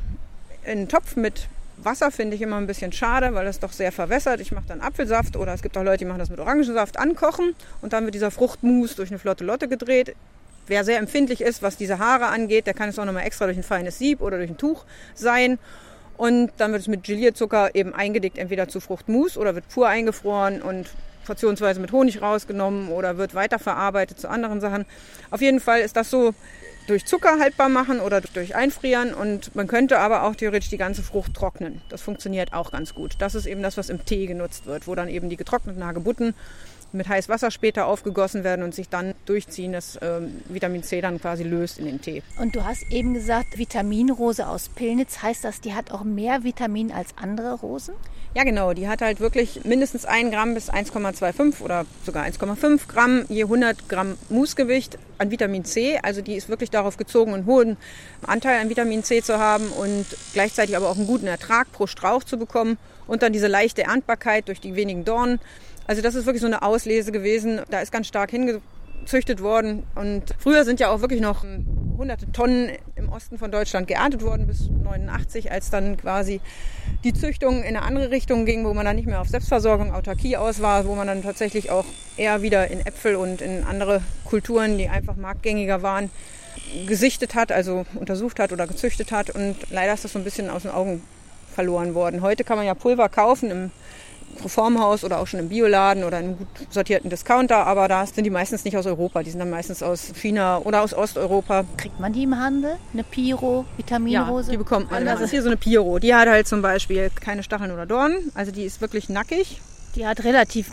in 0.64 0.72
einen 0.72 0.88
Topf 0.88 1.16
mit 1.16 1.48
Wasser 1.84 2.10
finde 2.10 2.34
ich 2.34 2.42
immer 2.42 2.56
ein 2.56 2.66
bisschen 2.66 2.92
schade, 2.92 3.34
weil 3.34 3.46
es 3.46 3.60
doch 3.60 3.72
sehr 3.72 3.92
verwässert. 3.92 4.40
Ich 4.40 4.52
mache 4.52 4.64
dann 4.66 4.80
Apfelsaft 4.80 5.36
oder 5.36 5.54
es 5.54 5.62
gibt 5.62 5.76
auch 5.76 5.84
Leute, 5.84 5.98
die 5.98 6.04
machen 6.06 6.18
das 6.18 6.30
mit 6.30 6.40
Orangensaft 6.40 6.98
ankochen 6.98 7.54
und 7.80 7.92
dann 7.92 8.04
wird 8.04 8.14
dieser 8.14 8.30
Fruchtmus 8.30 8.96
durch 8.96 9.10
eine 9.10 9.18
flotte 9.18 9.44
Lotte 9.44 9.68
gedreht. 9.68 10.14
Wer 10.66 10.84
sehr 10.84 10.98
empfindlich 10.98 11.40
ist, 11.40 11.62
was 11.62 11.76
diese 11.76 11.98
Haare 11.98 12.26
angeht, 12.26 12.66
der 12.66 12.74
kann 12.74 12.88
es 12.88 12.98
auch 12.98 13.04
nochmal 13.04 13.24
extra 13.24 13.46
durch 13.46 13.56
ein 13.56 13.62
feines 13.62 13.98
Sieb 13.98 14.20
oder 14.20 14.36
durch 14.38 14.50
ein 14.50 14.58
Tuch 14.58 14.84
sein. 15.14 15.58
Und 16.18 16.50
dann 16.58 16.72
wird 16.72 16.82
es 16.82 16.88
mit 16.88 17.04
Gelierzucker 17.04 17.74
eben 17.74 17.94
eingedickt, 17.94 18.36
entweder 18.36 18.68
zu 18.68 18.80
Fruchtmus 18.80 19.38
oder 19.38 19.54
wird 19.54 19.68
pur 19.68 19.88
eingefroren 19.88 20.60
und 20.60 20.90
portionsweise 21.24 21.80
mit 21.80 21.92
Honig 21.92 22.20
rausgenommen 22.20 22.88
oder 22.88 23.18
wird 23.18 23.34
weiterverarbeitet 23.34 24.18
zu 24.18 24.28
anderen 24.28 24.60
Sachen. 24.60 24.84
Auf 25.30 25.40
jeden 25.40 25.60
Fall 25.60 25.80
ist 25.80 25.96
das 25.96 26.10
so 26.10 26.34
durch 26.88 27.04
Zucker 27.04 27.38
haltbar 27.38 27.68
machen 27.68 28.00
oder 28.00 28.20
durch 28.20 28.56
Einfrieren 28.56 29.14
und 29.14 29.54
man 29.54 29.68
könnte 29.68 29.98
aber 29.98 30.24
auch 30.24 30.34
theoretisch 30.34 30.70
die 30.70 30.78
ganze 30.78 31.02
Frucht 31.02 31.34
trocknen. 31.34 31.82
Das 31.90 32.00
funktioniert 32.00 32.54
auch 32.54 32.72
ganz 32.72 32.94
gut. 32.94 33.16
Das 33.18 33.34
ist 33.34 33.46
eben 33.46 33.62
das, 33.62 33.76
was 33.76 33.90
im 33.90 34.04
Tee 34.04 34.26
genutzt 34.26 34.66
wird, 34.66 34.86
wo 34.88 34.94
dann 34.94 35.08
eben 35.08 35.28
die 35.28 35.36
getrockneten 35.36 35.84
Hagebutten 35.84 36.34
mit 36.92 37.08
heißem 37.08 37.32
Wasser 37.32 37.50
später 37.50 37.86
aufgegossen 37.86 38.44
werden 38.44 38.62
und 38.62 38.74
sich 38.74 38.88
dann 38.88 39.14
durchziehen, 39.26 39.72
dass 39.72 39.98
ähm, 40.02 40.42
Vitamin 40.48 40.82
C 40.82 41.00
dann 41.00 41.20
quasi 41.20 41.42
löst 41.42 41.78
in 41.78 41.86
den 41.86 42.00
Tee. 42.00 42.22
Und 42.40 42.56
du 42.56 42.64
hast 42.64 42.82
eben 42.90 43.14
gesagt, 43.14 43.58
Vitaminrose 43.58 44.46
aus 44.46 44.68
Pillnitz. 44.68 45.22
Heißt 45.22 45.44
das, 45.44 45.60
die 45.60 45.74
hat 45.74 45.90
auch 45.90 46.04
mehr 46.04 46.44
Vitamin 46.44 46.92
als 46.92 47.10
andere 47.16 47.54
Rosen? 47.54 47.94
Ja, 48.34 48.44
genau. 48.44 48.72
Die 48.72 48.88
hat 48.88 49.00
halt 49.00 49.20
wirklich 49.20 49.64
mindestens 49.64 50.04
1 50.04 50.30
Gramm 50.32 50.54
bis 50.54 50.70
1,25 50.70 51.62
oder 51.62 51.86
sogar 52.04 52.24
1,5 52.24 52.86
Gramm 52.86 53.24
je 53.28 53.44
100 53.44 53.88
Gramm 53.88 54.16
Musgewicht 54.28 54.98
an 55.16 55.30
Vitamin 55.30 55.64
C. 55.64 55.98
Also 56.02 56.20
die 56.20 56.34
ist 56.34 56.48
wirklich 56.48 56.70
darauf 56.70 56.96
gezogen, 56.96 57.34
einen 57.34 57.46
hohen 57.46 57.76
Anteil 58.26 58.60
an 58.60 58.68
Vitamin 58.68 59.02
C 59.02 59.22
zu 59.22 59.38
haben 59.38 59.68
und 59.70 60.06
gleichzeitig 60.34 60.76
aber 60.76 60.88
auch 60.88 60.96
einen 60.96 61.06
guten 61.06 61.26
Ertrag 61.26 61.72
pro 61.72 61.86
Strauch 61.86 62.22
zu 62.22 62.38
bekommen 62.38 62.78
und 63.06 63.22
dann 63.22 63.32
diese 63.32 63.48
leichte 63.48 63.82
Erntbarkeit 63.82 64.48
durch 64.48 64.60
die 64.60 64.76
wenigen 64.76 65.04
Dornen. 65.04 65.40
Also 65.88 66.02
das 66.02 66.14
ist 66.14 66.26
wirklich 66.26 66.42
so 66.42 66.46
eine 66.46 66.62
Auslese 66.62 67.12
gewesen. 67.12 67.62
Da 67.70 67.80
ist 67.80 67.90
ganz 67.90 68.06
stark 68.06 68.30
hingezüchtet 68.30 69.42
worden. 69.42 69.84
Und 69.94 70.34
früher 70.38 70.64
sind 70.64 70.80
ja 70.80 70.90
auch 70.90 71.00
wirklich 71.00 71.22
noch 71.22 71.44
hunderte 71.96 72.30
Tonnen 72.30 72.72
im 72.94 73.08
Osten 73.08 73.38
von 73.38 73.50
Deutschland 73.50 73.88
geerntet 73.88 74.22
worden 74.22 74.46
bis 74.46 74.68
89, 74.68 75.50
als 75.50 75.70
dann 75.70 75.96
quasi 75.96 76.42
die 77.04 77.14
Züchtung 77.14 77.62
in 77.62 77.74
eine 77.74 77.82
andere 77.82 78.10
Richtung 78.10 78.44
ging, 78.44 78.66
wo 78.66 78.74
man 78.74 78.84
dann 78.84 78.96
nicht 78.96 79.08
mehr 79.08 79.22
auf 79.22 79.28
Selbstversorgung, 79.28 79.94
Autarkie 79.94 80.36
aus 80.36 80.60
war, 80.60 80.86
wo 80.86 80.94
man 80.94 81.06
dann 81.06 81.22
tatsächlich 81.22 81.70
auch 81.70 81.86
eher 82.18 82.42
wieder 82.42 82.70
in 82.70 82.84
Äpfel 82.84 83.16
und 83.16 83.40
in 83.40 83.64
andere 83.64 84.02
Kulturen, 84.26 84.76
die 84.76 84.90
einfach 84.90 85.16
marktgängiger 85.16 85.82
waren, 85.82 86.10
gesichtet 86.86 87.34
hat, 87.34 87.50
also 87.50 87.86
untersucht 87.94 88.38
hat 88.40 88.52
oder 88.52 88.66
gezüchtet 88.66 89.10
hat. 89.10 89.30
Und 89.30 89.56
leider 89.70 89.94
ist 89.94 90.04
das 90.04 90.12
so 90.12 90.18
ein 90.18 90.24
bisschen 90.24 90.50
aus 90.50 90.62
den 90.62 90.70
Augen 90.70 91.02
verloren 91.54 91.94
worden. 91.94 92.20
Heute 92.20 92.44
kann 92.44 92.58
man 92.58 92.66
ja 92.66 92.74
Pulver 92.74 93.08
kaufen 93.08 93.50
im 93.50 93.70
Reformhaus 94.44 95.04
oder 95.04 95.20
auch 95.20 95.26
schon 95.26 95.40
im 95.40 95.48
Bioladen 95.48 96.04
oder 96.04 96.18
einem 96.18 96.38
gut 96.38 96.48
sortierten 96.70 97.10
Discounter, 97.10 97.66
aber 97.66 97.88
da 97.88 98.06
sind 98.06 98.24
die 98.24 98.30
meistens 98.30 98.64
nicht 98.64 98.76
aus 98.76 98.86
Europa, 98.86 99.22
die 99.22 99.30
sind 99.30 99.40
dann 99.40 99.50
meistens 99.50 99.82
aus 99.82 100.12
China 100.14 100.58
oder 100.58 100.82
aus 100.82 100.94
Osteuropa. 100.94 101.64
Kriegt 101.76 101.98
man 102.00 102.12
die 102.12 102.24
im 102.24 102.38
Handel? 102.38 102.76
Eine 102.92 103.04
Piro, 103.04 103.64
Vitaminrose? 103.76 104.48
Ja, 104.48 104.52
die 104.52 104.58
bekommt 104.58 104.90
man. 104.90 105.04
Das 105.04 105.20
ist 105.20 105.30
hier 105.30 105.42
so 105.42 105.48
eine 105.48 105.56
Piro. 105.56 105.98
Die 105.98 106.14
hat 106.14 106.28
halt 106.28 106.46
zum 106.46 106.62
Beispiel 106.62 107.10
keine 107.10 107.42
Stacheln 107.42 107.70
oder 107.70 107.86
Dornen, 107.86 108.32
also 108.34 108.52
die 108.52 108.64
ist 108.64 108.80
wirklich 108.80 109.08
nackig. 109.08 109.60
Die 109.94 110.06
hat 110.06 110.24
relativ 110.24 110.70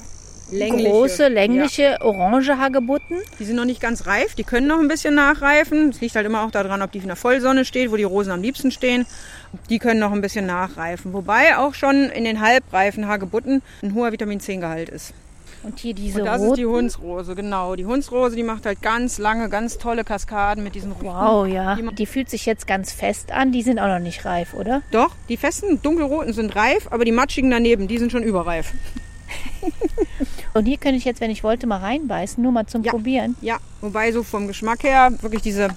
längliche, 0.58 0.90
große, 0.90 1.28
längliche, 1.28 1.84
ja. 1.84 2.02
orange 2.02 2.58
Hagebutten. 2.58 3.18
Die 3.40 3.46
sind 3.46 3.56
noch 3.56 3.66
nicht 3.66 3.82
ganz 3.82 4.08
reif, 4.08 4.36
die 4.36 4.44
können 4.44 4.68
noch 4.68 4.80
ein 4.80 4.88
bisschen 4.88 5.16
nachreifen. 5.16 5.92
Das 5.92 6.02
liegt 6.02 6.16
halt 6.16 6.26
immer 6.26 6.44
auch 6.44 6.52
daran, 6.52 6.82
ob 6.82 6.92
die 6.92 7.00
in 7.00 7.08
der 7.08 7.16
Vollsonne 7.16 7.66
steht, 7.66 7.92
wo 7.92 7.98
die 7.98 8.04
Rosen 8.04 8.32
am 8.32 8.42
liebsten 8.42 8.72
stehen. 8.72 9.06
Die 9.70 9.80
können 9.80 10.00
noch 10.00 10.12
ein 10.12 10.22
bisschen 10.22 10.46
nachreifen. 10.46 11.14
Wobei 11.14 11.58
auch 11.58 11.74
schon 11.74 12.10
in 12.10 12.24
den 12.24 12.42
halbreifen 12.42 13.08
Hagebutten 13.08 13.62
ein 13.82 13.94
hoher 13.94 14.12
Vitamin 14.12 14.40
C-Gehalt 14.40 14.90
ist. 14.90 15.14
Und 15.66 15.80
hier 15.80 15.96
diese 15.96 16.20
Und 16.20 16.26
das 16.26 16.42
roten? 16.42 16.52
ist 16.52 16.58
die 16.58 16.66
Hundsrose, 16.66 17.36
genau. 17.36 17.76
Die 17.76 17.86
Hundsrose, 17.86 18.36
die 18.36 18.44
macht 18.44 18.68
halt 18.68 18.84
ganz 18.84 19.18
lange, 19.18 19.50
ganz 19.50 19.80
tolle 19.80 20.04
Kaskaden 20.04 20.64
mit 20.64 20.76
diesen 20.76 20.92
roten. 20.92 21.08
Wow, 21.08 21.48
ja. 21.48 21.76
Die, 21.76 21.96
die, 21.96 22.06
fühlt 22.06 22.30
sich 22.30 22.46
jetzt 22.46 22.68
ganz 22.68 22.92
fest 22.92 23.32
an. 23.32 23.52
Die 23.52 23.64
sind 23.64 23.80
auch 23.80 23.88
noch 23.88 24.00
nicht 24.00 24.26
reif, 24.26 24.54
oder? 24.54 24.84
Doch, 24.92 25.16
die 25.28 25.38
festen 25.38 25.82
dunkelroten 25.82 26.34
sind 26.34 26.56
reif, 26.56 26.88
aber 26.92 27.04
die 27.04 27.12
matschigen 27.12 27.50
daneben, 27.50 27.88
die 27.88 27.98
sind 27.98 28.12
schon 28.12 28.22
überreif. 28.22 28.74
Und 30.54 30.66
hier 30.66 30.78
könnte 30.78 30.98
ich 30.98 31.06
jetzt, 31.06 31.22
wenn 31.22 31.32
ich 31.32 31.44
wollte, 31.44 31.68
mal 31.68 31.78
reinbeißen, 31.78 32.42
nur 32.42 32.52
mal 32.52 32.66
zum 32.66 32.84
ja. 32.84 32.92
Probieren. 32.92 33.36
Ja, 33.42 33.58
wobei 33.82 34.12
so 34.12 34.24
vom 34.24 34.48
Geschmack 34.48 34.84
her 34.84 35.12
wirklich 35.22 35.42
diese 35.42 35.70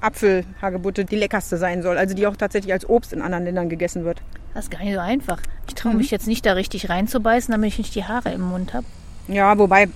Apfelhagebutte 0.00 1.04
die 1.04 1.16
leckerste 1.16 1.56
sein 1.56 1.82
soll. 1.82 1.98
Also 1.98 2.14
die 2.14 2.26
auch 2.26 2.36
tatsächlich 2.36 2.72
als 2.72 2.88
Obst 2.88 3.12
in 3.12 3.22
anderen 3.22 3.44
Ländern 3.44 3.68
gegessen 3.68 4.04
wird. 4.04 4.22
Das 4.54 4.64
ist 4.64 4.70
gar 4.70 4.82
nicht 4.82 4.94
so 4.94 5.00
einfach. 5.00 5.40
Ich 5.68 5.74
traue 5.74 5.94
mich 5.94 6.10
mhm. 6.10 6.14
jetzt 6.14 6.26
nicht 6.26 6.44
da 6.44 6.54
richtig 6.54 6.88
reinzubeißen, 6.88 7.52
damit 7.52 7.68
ich 7.68 7.78
nicht 7.78 7.94
die 7.94 8.04
Haare 8.04 8.32
im 8.32 8.42
Mund 8.42 8.74
habe. 8.74 8.86
Ja, 9.28 9.56
wobei, 9.58 9.88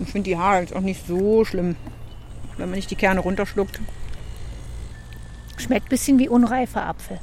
ich 0.00 0.08
finde 0.08 0.30
die 0.30 0.36
Haare 0.38 0.60
jetzt 0.60 0.74
auch 0.74 0.80
nicht 0.80 1.06
so 1.06 1.44
schlimm, 1.44 1.76
wenn 2.56 2.70
man 2.70 2.76
nicht 2.76 2.90
die 2.90 2.96
Kerne 2.96 3.20
runterschluckt. 3.20 3.80
Schmeckt 5.58 5.86
ein 5.86 5.90
bisschen 5.90 6.18
wie 6.18 6.28
unreifer 6.28 6.86
Apfel. 6.86 7.20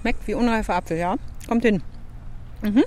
Schmeckt 0.00 0.26
wie 0.26 0.34
unreifer 0.34 0.74
Apfel, 0.74 0.96
ja. 0.96 1.16
Kommt 1.48 1.64
hin. 1.64 1.82
Mhm. 2.62 2.84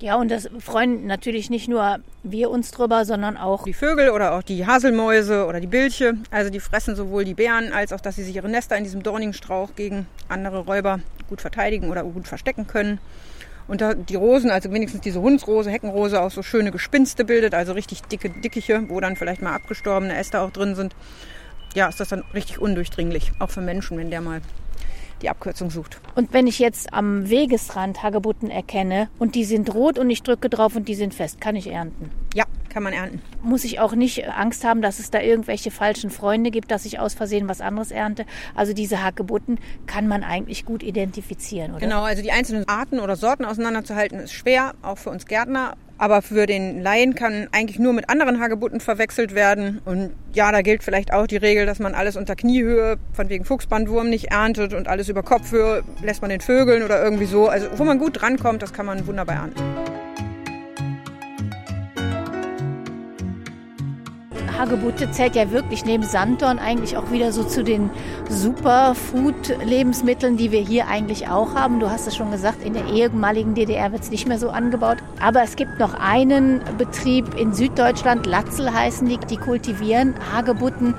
Ja, 0.00 0.16
und 0.16 0.30
das 0.30 0.48
freuen 0.58 1.06
natürlich 1.06 1.50
nicht 1.50 1.68
nur 1.68 2.00
wir 2.24 2.50
uns 2.50 2.72
drüber, 2.72 3.04
sondern 3.04 3.36
auch 3.36 3.64
die 3.64 3.72
Vögel 3.72 4.10
oder 4.10 4.34
auch 4.34 4.42
die 4.42 4.66
Haselmäuse 4.66 5.46
oder 5.46 5.60
die 5.60 5.66
Bilche. 5.68 6.14
Also 6.30 6.50
die 6.50 6.60
fressen 6.60 6.96
sowohl 6.96 7.24
die 7.24 7.34
Beeren 7.34 7.72
als 7.72 7.92
auch, 7.92 8.00
dass 8.00 8.16
sie 8.16 8.24
sich 8.24 8.34
ihre 8.34 8.48
Nester 8.48 8.76
in 8.76 8.84
diesem 8.84 9.02
dornigen 9.02 9.32
Strauch 9.32 9.70
gegen 9.76 10.06
andere 10.28 10.58
Räuber 10.58 11.00
gut 11.28 11.40
verteidigen 11.40 11.90
oder 11.90 12.02
gut 12.02 12.26
verstecken 12.26 12.66
können. 12.66 12.98
Und 13.66 13.80
da 13.80 13.94
die 13.94 14.16
Rosen, 14.16 14.50
also 14.50 14.70
wenigstens 14.72 15.00
diese 15.00 15.20
Hundsrose, 15.20 15.70
Heckenrose, 15.70 16.20
auch 16.20 16.30
so 16.30 16.42
schöne 16.42 16.70
Gespinste 16.70 17.24
bildet, 17.24 17.54
also 17.54 17.72
richtig 17.72 18.02
dicke 18.02 18.28
Dickiche, 18.28 18.84
wo 18.88 19.00
dann 19.00 19.16
vielleicht 19.16 19.42
mal 19.42 19.54
abgestorbene 19.54 20.14
Äste 20.14 20.40
auch 20.40 20.50
drin 20.50 20.74
sind. 20.74 20.94
Ja, 21.74 21.88
ist 21.88 21.98
das 21.98 22.08
dann 22.08 22.24
richtig 22.34 22.58
undurchdringlich, 22.58 23.32
auch 23.38 23.50
für 23.50 23.62
Menschen, 23.62 23.96
wenn 23.96 24.10
der 24.10 24.20
mal 24.20 24.42
die 25.22 25.30
Abkürzung 25.30 25.70
sucht. 25.70 26.00
Und 26.14 26.32
wenn 26.32 26.46
ich 26.46 26.58
jetzt 26.58 26.92
am 26.92 27.28
Wegesrand 27.28 28.02
Hagebutten 28.02 28.50
erkenne 28.50 29.08
und 29.18 29.34
die 29.34 29.44
sind 29.44 29.74
rot 29.74 29.98
und 29.98 30.10
ich 30.10 30.22
drücke 30.22 30.48
drauf 30.48 30.76
und 30.76 30.88
die 30.88 30.94
sind 30.94 31.14
fest, 31.14 31.40
kann 31.40 31.56
ich 31.56 31.68
ernten? 31.68 32.10
Ja, 32.34 32.44
kann 32.68 32.82
man 32.82 32.92
ernten. 32.92 33.22
Muss 33.42 33.64
ich 33.64 33.78
auch 33.80 33.94
nicht 33.94 34.28
Angst 34.28 34.64
haben, 34.64 34.82
dass 34.82 34.98
es 34.98 35.10
da 35.10 35.20
irgendwelche 35.20 35.70
falschen 35.70 36.10
Freunde 36.10 36.50
gibt, 36.50 36.70
dass 36.70 36.84
ich 36.84 36.98
aus 36.98 37.14
Versehen 37.14 37.48
was 37.48 37.60
anderes 37.60 37.90
ernte. 37.90 38.26
Also 38.54 38.72
diese 38.72 39.02
Hagebutten 39.02 39.58
kann 39.86 40.08
man 40.08 40.24
eigentlich 40.24 40.64
gut 40.64 40.82
identifizieren, 40.82 41.70
oder? 41.70 41.80
Genau, 41.80 42.02
also 42.02 42.22
die 42.22 42.32
einzelnen 42.32 42.68
Arten 42.68 42.98
oder 42.98 43.16
Sorten 43.16 43.44
auseinanderzuhalten 43.44 44.18
ist 44.18 44.32
schwer, 44.32 44.74
auch 44.82 44.98
für 44.98 45.10
uns 45.10 45.26
Gärtner. 45.26 45.76
Aber 45.98 46.22
für 46.22 46.46
den 46.46 46.82
Laien 46.82 47.14
kann 47.14 47.48
eigentlich 47.52 47.78
nur 47.78 47.92
mit 47.92 48.10
anderen 48.10 48.40
Hagebutten 48.40 48.80
verwechselt 48.80 49.34
werden. 49.34 49.80
Und 49.84 50.10
ja, 50.32 50.50
da 50.50 50.62
gilt 50.62 50.82
vielleicht 50.82 51.12
auch 51.12 51.26
die 51.26 51.36
Regel, 51.36 51.66
dass 51.66 51.78
man 51.78 51.94
alles 51.94 52.16
unter 52.16 52.36
Kniehöhe, 52.36 52.96
von 53.12 53.28
wegen 53.28 53.44
Fuchsbandwurm 53.44 54.08
nicht 54.08 54.32
erntet 54.32 54.74
und 54.74 54.88
alles 54.88 55.08
über 55.08 55.22
Kopfhöhe 55.22 55.82
lässt 56.02 56.22
man 56.22 56.30
den 56.30 56.40
Vögeln 56.40 56.82
oder 56.82 57.02
irgendwie 57.02 57.26
so. 57.26 57.48
Also 57.48 57.68
wo 57.76 57.84
man 57.84 57.98
gut 57.98 58.20
drankommt, 58.20 58.62
das 58.62 58.72
kann 58.72 58.86
man 58.86 59.06
wunderbar 59.06 59.36
ernten. 59.36 59.83
Hagebutte 64.58 65.10
zählt 65.10 65.36
ja 65.36 65.50
wirklich 65.50 65.84
neben 65.84 66.04
Sanddorn 66.04 66.58
eigentlich 66.58 66.96
auch 66.96 67.10
wieder 67.10 67.32
so 67.32 67.44
zu 67.44 67.62
den 67.64 67.90
Superfood-Lebensmitteln, 68.28 70.36
die 70.36 70.52
wir 70.52 70.60
hier 70.60 70.88
eigentlich 70.88 71.28
auch 71.28 71.54
haben. 71.54 71.80
Du 71.80 71.90
hast 71.90 72.06
es 72.06 72.16
schon 72.16 72.30
gesagt, 72.30 72.62
in 72.62 72.74
der 72.74 72.86
ehemaligen 72.86 73.54
DDR 73.54 73.92
wird 73.92 74.02
es 74.02 74.10
nicht 74.10 74.28
mehr 74.28 74.38
so 74.38 74.50
angebaut. 74.50 74.98
Aber 75.20 75.42
es 75.42 75.56
gibt 75.56 75.78
noch 75.78 75.94
einen 75.94 76.60
Betrieb 76.78 77.34
in 77.38 77.52
Süddeutschland, 77.52 78.26
Latzel 78.26 78.72
heißen 78.72 79.08
die, 79.08 79.18
die 79.18 79.36
kultivieren 79.36 80.14
Hagebutten. 80.32 80.94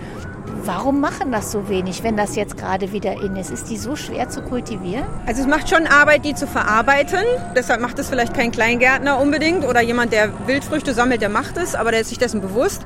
Warum 0.63 0.99
machen 0.99 1.31
das 1.31 1.51
so 1.51 1.69
wenig, 1.69 2.03
wenn 2.03 2.17
das 2.17 2.35
jetzt 2.35 2.57
gerade 2.57 2.91
wieder 2.91 3.21
in 3.21 3.35
ist? 3.35 3.51
Ist 3.51 3.69
die 3.69 3.77
so 3.77 3.95
schwer 3.95 4.29
zu 4.29 4.41
kultivieren? 4.41 5.05
Also 5.27 5.41
es 5.41 5.47
macht 5.47 5.69
schon 5.69 5.85
Arbeit, 5.85 6.25
die 6.25 6.33
zu 6.33 6.47
verarbeiten. 6.47 7.19
Deshalb 7.55 7.81
macht 7.81 7.99
es 7.99 8.09
vielleicht 8.09 8.33
kein 8.33 8.51
Kleingärtner 8.51 9.19
unbedingt 9.19 9.63
oder 9.63 9.81
jemand, 9.81 10.11
der 10.11 10.31
Wildfrüchte 10.47 10.95
sammelt, 10.95 11.21
der 11.21 11.29
macht 11.29 11.57
es, 11.57 11.75
aber 11.75 11.91
der 11.91 12.01
ist 12.01 12.09
sich 12.09 12.17
dessen 12.17 12.41
bewusst. 12.41 12.83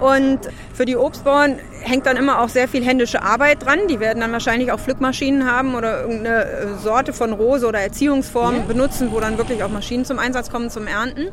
Und 0.00 0.40
für 0.74 0.84
die 0.84 0.96
Obstbauern 0.96 1.58
hängt 1.80 2.06
dann 2.06 2.16
immer 2.16 2.40
auch 2.40 2.48
sehr 2.48 2.68
viel 2.68 2.84
händische 2.84 3.22
Arbeit 3.22 3.64
dran. 3.64 3.80
Die 3.88 4.00
werden 4.00 4.20
dann 4.20 4.32
wahrscheinlich 4.32 4.72
auch 4.72 4.80
Pflückmaschinen 4.80 5.50
haben 5.50 5.74
oder 5.74 6.02
irgendeine 6.02 6.44
äh, 6.44 6.66
Sorte 6.82 7.12
von 7.12 7.32
Rose 7.32 7.66
oder 7.66 7.80
Erziehungsform 7.80 8.66
benutzen, 8.66 9.12
wo 9.12 9.20
dann 9.20 9.38
wirklich 9.38 9.62
auch 9.62 9.70
Maschinen 9.70 10.04
zum 10.04 10.18
Einsatz 10.18 10.50
kommen 10.50 10.70
zum 10.70 10.86
Ernten. 10.86 11.28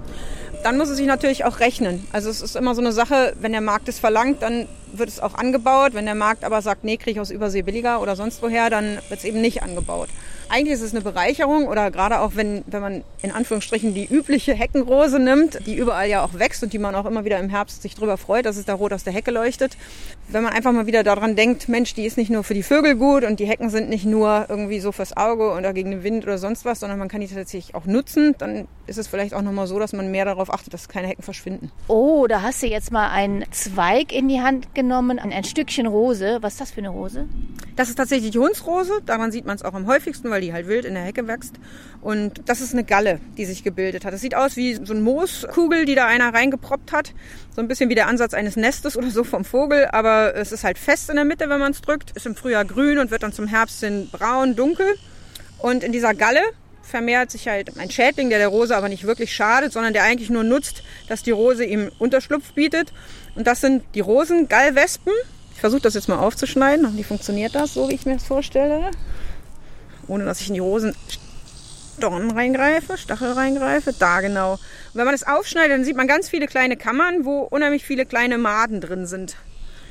Dann 0.64 0.78
muss 0.78 0.90
es 0.90 0.98
sich 0.98 1.08
natürlich 1.08 1.44
auch 1.46 1.60
rechnen. 1.60 2.08
Also 2.12 2.30
es 2.30 2.42
ist 2.42 2.56
immer 2.56 2.76
so 2.76 2.82
eine 2.82 2.92
Sache, 2.92 3.34
wenn 3.40 3.52
der 3.52 3.62
Markt 3.62 3.90
es 3.90 3.98
verlangt, 4.00 4.44
dann 4.44 4.68
wird 4.94 5.10
es 5.10 5.20
auch 5.20 5.36
angebaut. 5.36 5.94
Wenn 5.94 6.06
der 6.06 6.16
Markt 6.16 6.44
aber 6.44 6.62
sagt, 6.62 6.84
nee, 6.84 6.98
kriege 6.98 7.12
ich 7.12 7.20
aus 7.20 7.32
Übersee 7.32 7.62
billiger 7.62 8.02
oder 8.02 8.16
sonst 8.16 8.42
woher, 8.42 8.70
dann 8.70 8.98
wird 9.10 9.20
es 9.20 9.24
eben 9.24 9.42
nicht 9.42 9.64
angebaut 9.64 10.10
eigentlich 10.52 10.74
ist 10.74 10.82
es 10.82 10.92
eine 10.92 11.02
Bereicherung 11.02 11.68
oder 11.68 11.92
gerade 11.92 12.20
auch 12.20 12.32
wenn, 12.36 12.64
wenn 12.68 12.82
man 12.82 13.04
in 13.22 13.32
Anführungsstrichen 13.32 13.94
die 13.94 14.06
übliche 14.06 14.54
Heckenrose 14.54 15.18
nimmt, 15.18 15.66
die 15.66 15.76
überall 15.76 16.10
ja 16.10 16.24
auch 16.24 16.34
wächst 16.34 16.62
und 16.62 16.74
die 16.74 16.78
man 16.78 16.94
auch 16.94 17.06
immer 17.06 17.24
wieder 17.24 17.40
im 17.40 17.50
Herbst 17.50 17.82
sich 17.82 17.96
drüber 17.96 18.18
freut, 18.18 18.46
dass 18.46 18.58
es 18.58 18.66
da 18.66 18.74
rot 18.74 18.92
aus 18.92 19.06
der 19.06 19.14
Hecke 19.14 19.32
leuchtet. 19.32 19.78
Wenn 20.28 20.44
man 20.44 20.52
einfach 20.52 20.74
mal 20.74 20.88
wieder 20.88 21.04
daran 21.04 21.38
denkt, 21.38 21.70
Mensch, 21.70 21.94
die 21.94 22.06
ist 22.06 22.18
nicht 22.18 22.30
nur 22.30 22.44
für 22.44 22.54
die 22.54 22.64
Vögel 22.64 22.96
gut 22.96 23.24
und 23.24 23.40
die 23.40 23.46
Hecken 23.46 23.70
sind 23.70 23.90
nicht 23.90 24.06
nur 24.06 24.46
irgendwie 24.50 24.82
so 24.82 24.92
fürs 24.92 25.16
Auge 25.16 25.52
oder 25.52 25.72
gegen 25.72 25.92
den 25.92 26.04
Wind 26.04 26.26
oder 26.26 26.38
sonst 26.38 26.66
was, 26.66 26.82
sondern 26.82 27.00
man 27.00 27.08
kann 27.08 27.22
die 27.22 27.28
tatsächlich 27.28 27.74
auch 27.74 27.86
nutzen, 27.86 28.36
dann 28.38 28.68
ist 28.88 28.98
es 28.98 29.08
vielleicht 29.08 29.34
auch 29.34 29.42
nochmal 29.42 29.68
so, 29.68 29.80
dass 29.80 29.94
man 29.94 30.12
mehr 30.12 30.26
darauf 30.26 30.54
achtet, 30.54 30.74
dass 30.74 30.90
keine 30.90 31.08
Hecken 31.08 31.24
verschwinden. 31.24 31.72
Oh, 31.88 32.28
da 32.28 32.42
hast 32.42 32.62
du 32.62 32.68
jetzt 32.68 32.92
mal 32.92 33.10
einen 33.10 33.46
Zweig 33.52 34.12
in 34.12 34.28
die 34.28 34.42
Hand 34.42 34.76
genommen, 34.76 34.81
ein 34.90 35.44
Stückchen 35.44 35.86
Rose. 35.86 36.40
Was 36.42 36.54
ist 36.54 36.62
das 36.62 36.72
für 36.72 36.80
eine 36.80 36.90
Rose? 36.90 37.28
Das 37.76 37.90
ist 37.90 37.96
tatsächlich 37.96 38.32
die 38.32 38.40
Hundsrose. 38.40 39.02
Daran 39.06 39.32
sieht 39.32 39.46
man 39.46 39.56
es 39.56 39.64
auch 39.64 39.74
am 39.74 39.86
häufigsten, 39.88 40.30
weil 40.30 40.42
die 40.42 40.54
halt 40.54 40.68
wild 40.68 40.86
in 40.86 40.94
der 40.94 41.04
Hecke 41.04 41.28
wächst. 41.28 41.56
Und 42.02 42.42
das 42.46 42.62
ist 42.62 42.74
eine 42.74 42.84
Galle, 42.84 43.20
die 43.38 43.46
sich 43.46 43.64
gebildet 43.64 44.06
hat. 44.06 44.14
Das 44.14 44.22
sieht 44.22 44.36
aus 44.36 44.56
wie 44.56 44.76
so 44.76 44.94
eine 44.94 45.02
Mooskugel, 45.02 45.86
die 45.86 45.96
da 45.96 46.08
einer 46.08 46.34
reingeproppt 46.34 46.92
hat. 46.92 47.14
So 47.56 47.62
ein 47.62 47.68
bisschen 47.68 47.90
wie 47.90 47.96
der 47.96 48.08
Ansatz 48.08 48.34
eines 48.34 48.56
Nestes 48.56 48.98
oder 48.98 49.12
so 49.12 49.24
vom 49.24 49.46
Vogel. 49.46 49.88
Aber 49.92 50.36
es 50.36 50.52
ist 50.52 50.64
halt 50.64 50.78
fest 50.78 51.10
in 51.10 51.16
der 51.18 51.26
Mitte, 51.26 51.50
wenn 51.50 51.60
man 51.60 51.72
es 51.72 51.82
drückt. 51.82 52.12
Ist 52.12 52.26
im 52.26 52.36
Frühjahr 52.36 52.66
grün 52.66 52.98
und 52.98 53.12
wird 53.12 53.24
dann 53.24 53.34
zum 53.34 53.48
Herbst 53.48 53.82
hin 53.82 54.10
braun, 54.12 54.56
dunkel. 54.56 54.88
Und 55.60 55.84
in 55.84 55.92
dieser 55.92 56.14
Galle 56.14 56.42
vermehrt 56.82 57.32
sich 57.32 57.48
halt 57.48 57.78
ein 57.78 57.90
Schädling, 57.90 58.30
der 58.30 58.40
der 58.40 58.50
Rose 58.50 58.76
aber 58.76 58.90
nicht 58.90 59.06
wirklich 59.06 59.34
schadet, 59.34 59.72
sondern 59.72 59.94
der 59.94 60.04
eigentlich 60.04 60.30
nur 60.30 60.44
nutzt, 60.44 60.84
dass 61.08 61.24
die 61.24 61.32
Rose 61.32 61.64
ihm 61.64 61.92
Unterschlupf 62.00 62.54
bietet. 62.54 62.92
Und 63.36 63.48
das 63.48 63.62
sind 63.62 63.84
die 63.96 64.00
Rosengallwespen. 64.00 65.14
Ich 65.54 65.60
versuche 65.60 65.82
das 65.82 65.94
jetzt 65.94 66.10
mal 66.10 66.20
aufzuschneiden. 66.20 66.98
Wie 66.98 67.04
funktioniert 67.04 67.56
das, 67.56 67.74
so 67.74 67.90
wie 67.90 67.96
ich 67.96 68.06
mir 68.06 68.14
das 68.14 68.24
vorstelle? 68.24 68.92
Ohne 70.08 70.26
dass 70.26 70.42
ich 70.42 70.48
in 70.48 70.56
die 70.56 70.60
Rosen 70.60 70.96
Dornen 72.00 72.32
reingreife, 72.32 72.98
Stachel 72.98 73.34
reingreife. 73.34 73.94
Da 73.94 74.22
genau. 74.22 74.54
Und 74.54 74.60
wenn 74.96 75.06
man 75.06 75.14
es 75.14 75.26
aufschneidet, 75.26 75.72
dann 75.72 75.86
sieht 75.86 75.96
man 75.96 76.08
ganz 76.08 76.30
viele 76.30 76.48
kleine 76.48 76.78
Kammern, 76.78 77.26
wo 77.26 77.42
unheimlich 77.42 77.86
viele 77.86 78.06
kleine 78.06 78.38
Maden 78.38 78.82
drin 78.82 79.06
sind. 79.06 79.36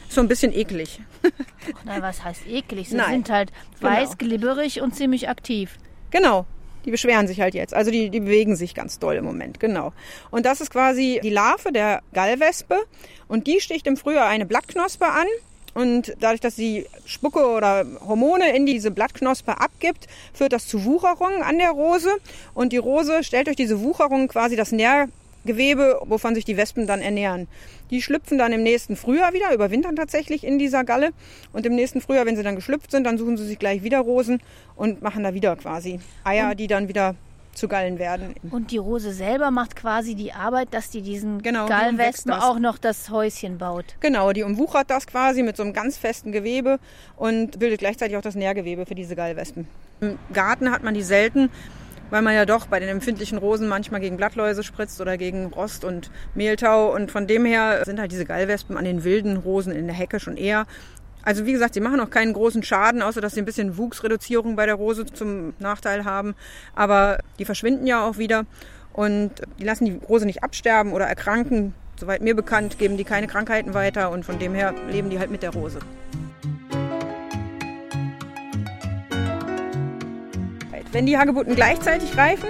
So 0.09 0.20
ein 0.20 0.29
bisschen 0.29 0.53
eklig. 0.53 1.00
Ach 1.22 1.85
nein, 1.85 2.03
was 2.03 2.24
heißt 2.24 2.46
eklig? 2.48 2.88
Sie 2.88 2.96
Nein. 2.96 3.11
sind 3.12 3.31
halt 3.31 3.53
weiß, 3.81 4.18
genau. 4.18 4.29
glibberig 4.29 4.81
und 4.81 4.96
ziemlich 4.96 5.29
aktiv. 5.29 5.79
Genau, 6.11 6.46
die 6.85 6.90
beschweren 6.90 7.27
sich 7.27 7.40
halt 7.40 7.55
jetzt. 7.55 7.75
Also 7.75 7.90
die, 7.90 8.11
die 8.11 8.21
bewegen 8.21 8.57
sich 8.57 8.75
ganz 8.75 8.99
doll 8.99 9.16
im 9.16 9.25
Moment, 9.25 9.61
genau. 9.61 9.93
Und 10.31 10.47
das 10.47 10.61
ist 10.61 10.71
quasi 10.71 11.21
die 11.23 11.31
Larve 11.31 11.73
der 11.73 12.03
Gallwespe. 12.12 12.77
Und 13.29 13.47
die 13.47 13.61
sticht 13.61 13.87
im 13.87 13.97
Frühjahr 13.97 14.27
eine 14.27 14.47
Blattknospe 14.47 15.07
an. 15.07 15.27
Und 15.73 16.16
dadurch, 16.19 16.40
dass 16.40 16.57
sie 16.57 16.87
Spucke 17.05 17.47
oder 17.47 17.87
Hormone 18.07 18.57
in 18.57 18.66
diese 18.66 18.90
Blattknospe 18.90 19.61
abgibt, 19.61 20.09
führt 20.33 20.53
das 20.53 20.66
zu 20.66 20.85
Wucherungen 20.85 21.43
an 21.43 21.59
der 21.59 21.71
Rose. 21.71 22.11
Und 22.55 22.73
die 22.73 22.79
Rose 22.79 23.23
stellt 23.23 23.47
durch 23.47 23.57
diese 23.57 23.81
Wucherungen 23.81 24.27
quasi 24.27 24.57
das 24.57 24.73
Nähr 24.73 25.09
Gewebe, 25.44 26.00
wovon 26.05 26.35
sich 26.35 26.44
die 26.44 26.57
Wespen 26.57 26.87
dann 26.87 27.00
ernähren. 27.00 27.48
Die 27.90 28.03
schlüpfen 28.03 28.38
dann 28.38 28.53
im 28.53 28.62
nächsten 28.62 28.96
Frühjahr 28.96 29.33
wieder, 29.33 29.53
überwintern 29.55 29.96
tatsächlich 29.96 30.44
in 30.44 30.59
dieser 30.59 30.85
Galle. 30.85 31.11
Und 31.53 31.66
im 31.66 31.74
nächsten 31.74 32.00
Frühjahr, 32.00 32.26
wenn 32.26 32.37
sie 32.37 32.42
dann 32.42 32.57
geschlüpft 32.57 32.90
sind, 32.90 33.05
dann 33.05 33.18
suchen 33.18 33.37
sie 33.37 33.46
sich 33.46 33.59
gleich 33.59 33.83
wieder 33.83 34.00
Rosen 34.00 34.40
und 34.76 35.03
machen 35.03 35.24
da 35.24 35.35
wieder 35.35 35.57
quasi 35.57 36.00
Eier, 36.24 36.55
die 36.55 36.66
dann 36.66 36.88
wieder 36.88 37.14
zu 37.55 37.68
Gallen 37.68 37.98
werden. 37.98 38.35
Und 38.50 38.70
die 38.70 38.79
Rose 38.79 39.12
selber 39.12 39.50
macht 39.50 39.76
quasi 39.76 40.14
die 40.14 40.33
Arbeit, 40.33 40.68
dass 40.72 40.90
die 40.90 41.03
diesen 41.03 41.42
genau, 41.42 41.66
Gallenwespen 41.66 42.33
die 42.33 42.38
auch 42.38 42.59
noch 42.59 42.79
das 42.79 43.11
Häuschen 43.11 43.59
baut. 43.59 43.85
Genau, 44.00 44.33
die 44.33 44.42
umwuchert 44.42 44.90
das 44.90 45.07
quasi 45.07 45.42
mit 45.42 45.57
so 45.57 45.62
einem 45.62 45.72
ganz 45.72 45.96
festen 45.96 46.33
Gewebe 46.33 46.79
und 47.16 47.59
bildet 47.59 47.81
gleichzeitig 47.81 48.16
auch 48.16 48.22
das 48.22 48.35
Nährgewebe 48.35 48.87
für 48.87 48.94
diese 48.94 49.16
Gallwespen. 49.16 49.66
Im 50.00 50.18
Garten 50.33 50.70
hat 50.70 50.83
man 50.83 50.94
die 50.94 51.03
selten, 51.03 51.50
weil 52.11 52.23
man 52.23 52.35
ja 52.35 52.44
doch 52.44 52.66
bei 52.66 52.81
den 52.81 52.88
empfindlichen 52.88 53.38
Rosen 53.38 53.68
manchmal 53.68 54.01
gegen 54.01 54.16
Blattläuse 54.16 54.62
spritzt 54.62 55.01
oder 55.01 55.16
gegen 55.16 55.46
Rost 55.46 55.85
und 55.85 56.11
Mehltau. 56.35 56.94
Und 56.94 57.11
von 57.11 57.27
dem 57.27 57.44
her 57.44 57.83
sind 57.85 57.99
halt 57.99 58.12
diese 58.12 58.25
Gallwespen 58.25 58.77
an 58.77 58.85
den 58.85 59.05
wilden 59.05 59.37
Rosen 59.37 59.73
in 59.73 59.87
der 59.87 59.96
Hecke 59.96 60.20
schon 60.20 60.37
eher. 60.37 60.66
Also 61.23 61.44
wie 61.46 61.53
gesagt, 61.53 61.75
sie 61.75 61.81
machen 61.81 62.01
auch 62.01 62.11
keinen 62.11 62.33
großen 62.33 62.62
Schaden, 62.62 63.03
außer 63.03 63.20
dass 63.20 63.35
sie 63.35 63.42
ein 63.42 63.46
bisschen 63.46 63.77
Wuchsreduzierung 63.77 64.57
bei 64.57 64.66
der 64.66 64.75
Rose 64.75 65.07
zum 65.07 65.55
Nachteil 65.59 66.05
haben. 66.05 66.35
Aber 66.75 67.18
die 67.38 67.44
verschwinden 67.44 67.87
ja 67.87 68.07
auch 68.07 68.18
wieder 68.18 68.46
und 68.92 69.33
die 69.59 69.64
lassen 69.64 69.85
die 69.85 70.01
Rose 70.09 70.27
nicht 70.27 70.42
absterben 70.42 70.92
oder 70.92 71.07
erkranken. 71.07 71.75
Soweit 71.96 72.23
mir 72.23 72.35
bekannt, 72.35 72.79
geben 72.79 72.96
die 72.96 73.05
keine 73.05 73.27
Krankheiten 73.27 73.75
weiter 73.75 74.11
und 74.11 74.25
von 74.25 74.38
dem 74.38 74.55
her 74.55 74.75
leben 74.90 75.11
die 75.11 75.18
halt 75.18 75.31
mit 75.31 75.42
der 75.42 75.51
Rose. 75.51 75.81
Wenn 80.92 81.07
die 81.07 81.16
Hagebutten 81.16 81.55
gleichzeitig 81.55 82.16
reifen, 82.16 82.48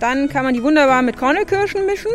dann 0.00 0.28
kann 0.28 0.44
man 0.44 0.54
die 0.54 0.62
wunderbar 0.62 1.02
mit 1.02 1.16
Kornelkirschen 1.16 1.86
mischen 1.86 2.10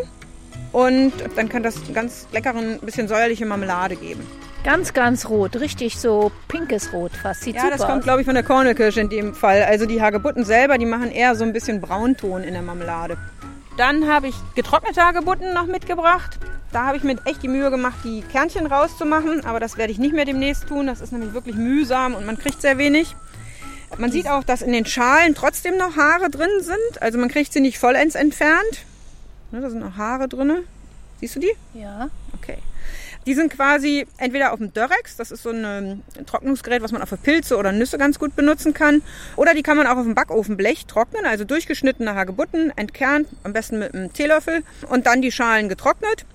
und 0.73 1.13
dann 1.35 1.49
kann 1.49 1.63
das 1.63 1.75
ganz 1.93 2.27
leckeren, 2.31 2.79
bisschen 2.79 3.07
säuerliche 3.07 3.45
Marmelade 3.45 3.95
geben. 3.95 4.25
Ganz, 4.63 4.93
ganz 4.93 5.27
rot, 5.27 5.55
richtig 5.55 5.97
so 5.97 6.31
pinkes 6.47 6.93
Rot 6.93 7.13
fast. 7.13 7.41
Sieht 7.41 7.55
ja, 7.55 7.69
das 7.69 7.81
kommt, 7.81 8.03
glaube 8.03 8.21
ich, 8.21 8.25
von 8.25 8.35
der 8.35 8.43
Kornelkirsche 8.43 9.01
in 9.01 9.09
dem 9.09 9.33
Fall. 9.33 9.63
Also 9.63 9.87
die 9.87 10.01
Hagebutten 10.01 10.43
selber, 10.43 10.77
die 10.77 10.85
machen 10.85 11.11
eher 11.11 11.35
so 11.35 11.43
ein 11.43 11.53
bisschen 11.53 11.81
Braunton 11.81 12.43
in 12.43 12.53
der 12.53 12.61
Marmelade. 12.61 13.17
Dann 13.77 14.07
habe 14.07 14.27
ich 14.27 14.35
getrocknete 14.55 15.01
Hagebutten 15.01 15.53
noch 15.53 15.65
mitgebracht. 15.65 16.37
Da 16.71 16.85
habe 16.85 16.97
ich 16.97 17.03
mir 17.03 17.17
echt 17.25 17.41
die 17.41 17.47
Mühe 17.47 17.71
gemacht, 17.71 17.95
die 18.03 18.21
Kernchen 18.21 18.67
rauszumachen. 18.67 19.45
Aber 19.45 19.59
das 19.59 19.77
werde 19.77 19.91
ich 19.91 19.97
nicht 19.97 20.13
mehr 20.13 20.25
demnächst 20.25 20.67
tun. 20.67 20.85
Das 20.85 21.01
ist 21.01 21.11
nämlich 21.11 21.33
wirklich 21.33 21.55
mühsam 21.55 22.13
und 22.13 22.25
man 22.25 22.37
kriegt 22.37 22.61
sehr 22.61 22.77
wenig. 22.77 23.15
Man 23.97 24.11
sieht 24.11 24.27
auch, 24.27 24.43
dass 24.43 24.61
in 24.61 24.71
den 24.71 24.85
Schalen 24.85 25.35
trotzdem 25.35 25.77
noch 25.77 25.95
Haare 25.95 26.29
drin 26.29 26.49
sind. 26.59 27.01
Also 27.01 27.17
man 27.17 27.29
kriegt 27.29 27.53
sie 27.53 27.59
nicht 27.59 27.77
vollends 27.77 28.15
entfernt. 28.15 28.85
Ne, 29.51 29.61
da 29.61 29.69
sind 29.69 29.81
noch 29.81 29.97
Haare 29.97 30.27
drin. 30.27 30.63
Siehst 31.19 31.35
du 31.35 31.39
die? 31.39 31.53
Ja. 31.73 32.09
Okay. 32.33 32.57
Die 33.27 33.35
sind 33.35 33.53
quasi 33.53 34.07
entweder 34.17 34.51
auf 34.51 34.57
dem 34.57 34.73
Dörrex, 34.73 35.15
das 35.15 35.29
ist 35.29 35.43
so 35.43 35.51
ein 35.51 35.63
ähm, 36.17 36.25
Trocknungsgerät, 36.25 36.81
was 36.81 36.91
man 36.91 37.03
auch 37.03 37.07
für 37.07 37.17
Pilze 37.17 37.55
oder 37.55 37.71
Nüsse 37.71 37.99
ganz 37.99 38.17
gut 38.17 38.35
benutzen 38.35 38.73
kann. 38.73 39.03
Oder 39.35 39.53
die 39.53 39.61
kann 39.61 39.77
man 39.77 39.85
auch 39.85 39.97
auf 39.97 40.05
dem 40.05 40.15
Backofenblech 40.15 40.87
trocknen, 40.87 41.25
also 41.25 41.43
durchgeschnittene 41.43 42.15
Hagebutten, 42.15 42.75
entkernt, 42.75 43.27
am 43.43 43.53
besten 43.53 43.77
mit 43.77 43.93
einem 43.93 44.11
Teelöffel 44.11 44.63
und 44.89 45.05
dann 45.05 45.21
die 45.21 45.31
Schalen 45.31 45.69
getrocknet. 45.69 46.25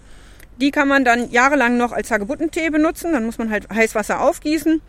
Die 0.60 0.70
kann 0.70 0.86
man 0.86 1.04
dann 1.04 1.30
jahrelang 1.32 1.76
noch 1.76 1.90
als 1.90 2.10
Hagebuttentee 2.10 2.70
benutzen. 2.70 3.12
Dann 3.12 3.26
muss 3.26 3.36
man 3.36 3.50
halt 3.50 3.68
Heißwasser 3.68 4.20
aufgießen. 4.20 4.80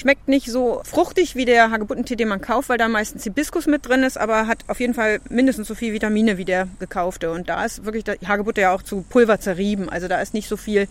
Schmeckt 0.00 0.28
nicht 0.28 0.50
so 0.50 0.80
fruchtig 0.82 1.36
wie 1.36 1.44
der 1.44 1.70
Hagebuttentee, 1.70 2.16
den 2.16 2.28
man 2.28 2.40
kauft, 2.40 2.70
weil 2.70 2.78
da 2.78 2.88
meistens 2.88 3.24
Hibiskus 3.24 3.66
mit 3.66 3.86
drin 3.86 4.02
ist, 4.02 4.16
aber 4.16 4.46
hat 4.46 4.64
auf 4.66 4.80
jeden 4.80 4.94
Fall 4.94 5.20
mindestens 5.28 5.68
so 5.68 5.74
viel 5.74 5.92
Vitamine 5.92 6.38
wie 6.38 6.46
der 6.46 6.68
gekaufte. 6.78 7.30
Und 7.30 7.50
da 7.50 7.66
ist 7.66 7.84
wirklich 7.84 8.04
die 8.04 8.26
Hagebutte 8.26 8.62
ja 8.62 8.74
auch 8.74 8.80
zu 8.82 9.02
Pulver 9.02 9.40
zerrieben. 9.40 9.90
Also 9.90 10.08
da 10.08 10.18
ist 10.22 10.32
nicht 10.32 10.48
so 10.48 10.56
viel 10.56 10.88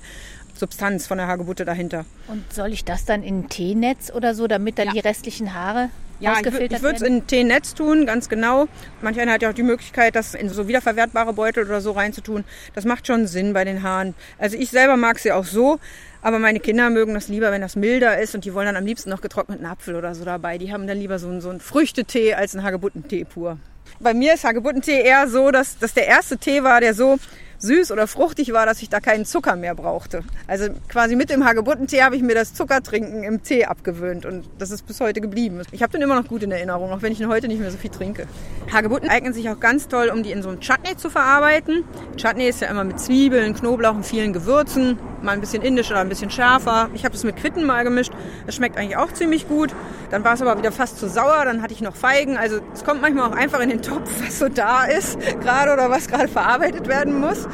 Substanz 0.53 1.07
von 1.07 1.17
der 1.17 1.25
Hagebutte 1.25 1.65
dahinter. 1.65 2.05
Und 2.27 2.53
soll 2.53 2.71
ich 2.71 2.85
das 2.85 3.05
dann 3.05 3.23
in 3.23 3.39
ein 3.39 3.49
Teenetz 3.49 4.11
oder 4.11 4.35
so, 4.35 4.45
damit 4.45 4.77
dann 4.77 4.89
ja. 4.89 4.93
die 4.93 4.99
restlichen 4.99 5.55
Haare 5.55 5.89
Ja, 6.19 6.37
ich, 6.39 6.47
ich 6.47 6.81
würde 6.81 6.95
es 6.95 7.01
in 7.01 7.27
Teenetz 7.27 7.73
tun, 7.73 8.05
ganz 8.05 8.27
genau. 8.27 8.67
Manch 9.01 9.19
einer 9.19 9.33
hat 9.33 9.41
ja 9.41 9.49
auch 9.49 9.53
die 9.53 9.63
Möglichkeit, 9.63 10.15
das 10.15 10.33
in 10.33 10.49
so 10.49 10.67
wiederverwertbare 10.67 11.33
Beutel 11.33 11.65
oder 11.65 11.79
so 11.79 11.91
reinzutun. 11.91 12.43
Das 12.75 12.83
macht 12.83 13.07
schon 13.07 13.25
Sinn 13.25 13.53
bei 13.53 13.63
den 13.63 13.83
Haaren. 13.83 14.15
Also 14.37 14.57
ich 14.57 14.69
selber 14.69 14.97
mag 14.97 15.19
sie 15.19 15.31
auch 15.31 15.45
so, 15.45 15.79
aber 16.21 16.39
meine 16.39 16.59
Kinder 16.59 16.89
mögen 16.89 17.13
das 17.13 17.29
lieber, 17.29 17.51
wenn 17.51 17.61
das 17.61 17.77
milder 17.77 18.19
ist 18.19 18.35
und 18.35 18.43
die 18.43 18.53
wollen 18.53 18.65
dann 18.65 18.75
am 18.75 18.85
liebsten 18.85 19.09
noch 19.09 19.21
getrockneten 19.21 19.65
Apfel 19.65 19.95
oder 19.95 20.13
so 20.13 20.25
dabei. 20.25 20.57
Die 20.57 20.73
haben 20.73 20.87
dann 20.87 20.99
lieber 20.99 21.19
so 21.19 21.29
einen, 21.29 21.39
so 21.39 21.49
einen 21.49 21.61
Früchtetee 21.61 22.33
als 22.33 22.53
einen 22.53 22.65
Hagebuttentee 22.65 23.23
pur. 23.23 23.57
Bei 24.01 24.13
mir 24.13 24.33
ist 24.33 24.43
Hagebuttentee 24.43 25.01
eher 25.01 25.27
so, 25.29 25.51
dass, 25.51 25.77
dass 25.77 25.93
der 25.93 26.07
erste 26.07 26.37
Tee 26.37 26.63
war, 26.63 26.81
der 26.81 26.93
so 26.93 27.17
süß 27.59 27.91
oder 27.91 28.07
fruchtig 28.07 28.53
war, 28.53 28.65
dass 28.65 28.81
ich 28.81 28.89
da 28.89 28.99
keinen 28.99 29.25
Zucker 29.25 29.55
mehr 29.55 29.75
brauchte. 29.75 30.23
Also 30.47 30.67
quasi 30.87 31.15
mit 31.15 31.29
dem 31.29 31.45
Hagebuttentee 31.45 32.01
habe 32.01 32.15
ich 32.15 32.21
mir 32.21 32.35
das 32.35 32.53
Zuckertrinken 32.53 33.23
im 33.23 33.43
Tee 33.43 33.65
abgewöhnt 33.65 34.25
und 34.25 34.49
das 34.57 34.71
ist 34.71 34.87
bis 34.87 34.99
heute 34.99 35.21
geblieben. 35.21 35.61
Ich 35.71 35.83
habe 35.83 35.91
den 35.91 36.01
immer 36.01 36.19
noch 36.19 36.27
gut 36.27 36.43
in 36.43 36.51
Erinnerung, 36.51 36.91
auch 36.91 37.01
wenn 37.01 37.11
ich 37.11 37.19
ihn 37.19 37.27
heute 37.27 37.47
nicht 37.47 37.59
mehr 37.59 37.71
so 37.71 37.77
viel 37.77 37.91
trinke. 37.91 38.27
Hagebutten 38.71 39.09
eignen 39.09 39.33
sich 39.33 39.49
auch 39.49 39.59
ganz 39.59 39.87
toll, 39.87 40.09
um 40.13 40.23
die 40.23 40.31
in 40.31 40.41
so 40.41 40.49
einem 40.49 40.61
Chutney 40.61 40.95
zu 40.95 41.09
verarbeiten. 41.09 41.83
Chutney 42.17 42.47
ist 42.47 42.61
ja 42.61 42.69
immer 42.69 42.83
mit 42.83 42.99
Zwiebeln, 42.99 43.53
Knoblauch 43.53 43.95
und 43.95 44.05
vielen 44.05 44.33
Gewürzen, 44.33 44.97
mal 45.23 45.31
ein 45.31 45.41
bisschen 45.41 45.61
indisch 45.61 45.91
oder 45.91 45.99
ein 45.99 46.09
bisschen 46.09 46.29
schärfer. 46.29 46.89
Ich 46.93 47.05
habe 47.05 47.15
es 47.15 47.23
mit 47.23 47.35
Quitten 47.35 47.65
mal 47.65 47.83
gemischt. 47.83 48.11
Das 48.45 48.55
schmeckt 48.55 48.77
eigentlich 48.77 48.97
auch 48.97 49.11
ziemlich 49.11 49.47
gut. 49.47 49.73
Dann 50.09 50.23
war 50.23 50.33
es 50.33 50.41
aber 50.41 50.57
wieder 50.57 50.71
fast 50.71 50.99
zu 50.99 51.07
sauer, 51.07 51.43
dann 51.45 51.61
hatte 51.61 51.73
ich 51.73 51.81
noch 51.81 51.95
Feigen. 51.95 52.37
Also 52.37 52.59
es 52.73 52.83
kommt 52.83 53.01
manchmal 53.01 53.29
auch 53.29 53.35
einfach 53.35 53.59
in 53.59 53.69
den 53.69 53.81
Topf, 53.81 54.09
was 54.25 54.39
so 54.39 54.49
da 54.49 54.85
ist, 54.85 55.19
gerade 55.41 55.73
oder 55.73 55.89
was 55.89 56.07
gerade 56.07 56.27
verarbeitet 56.27 56.87
werden 56.87 57.19
muss. 57.19 57.47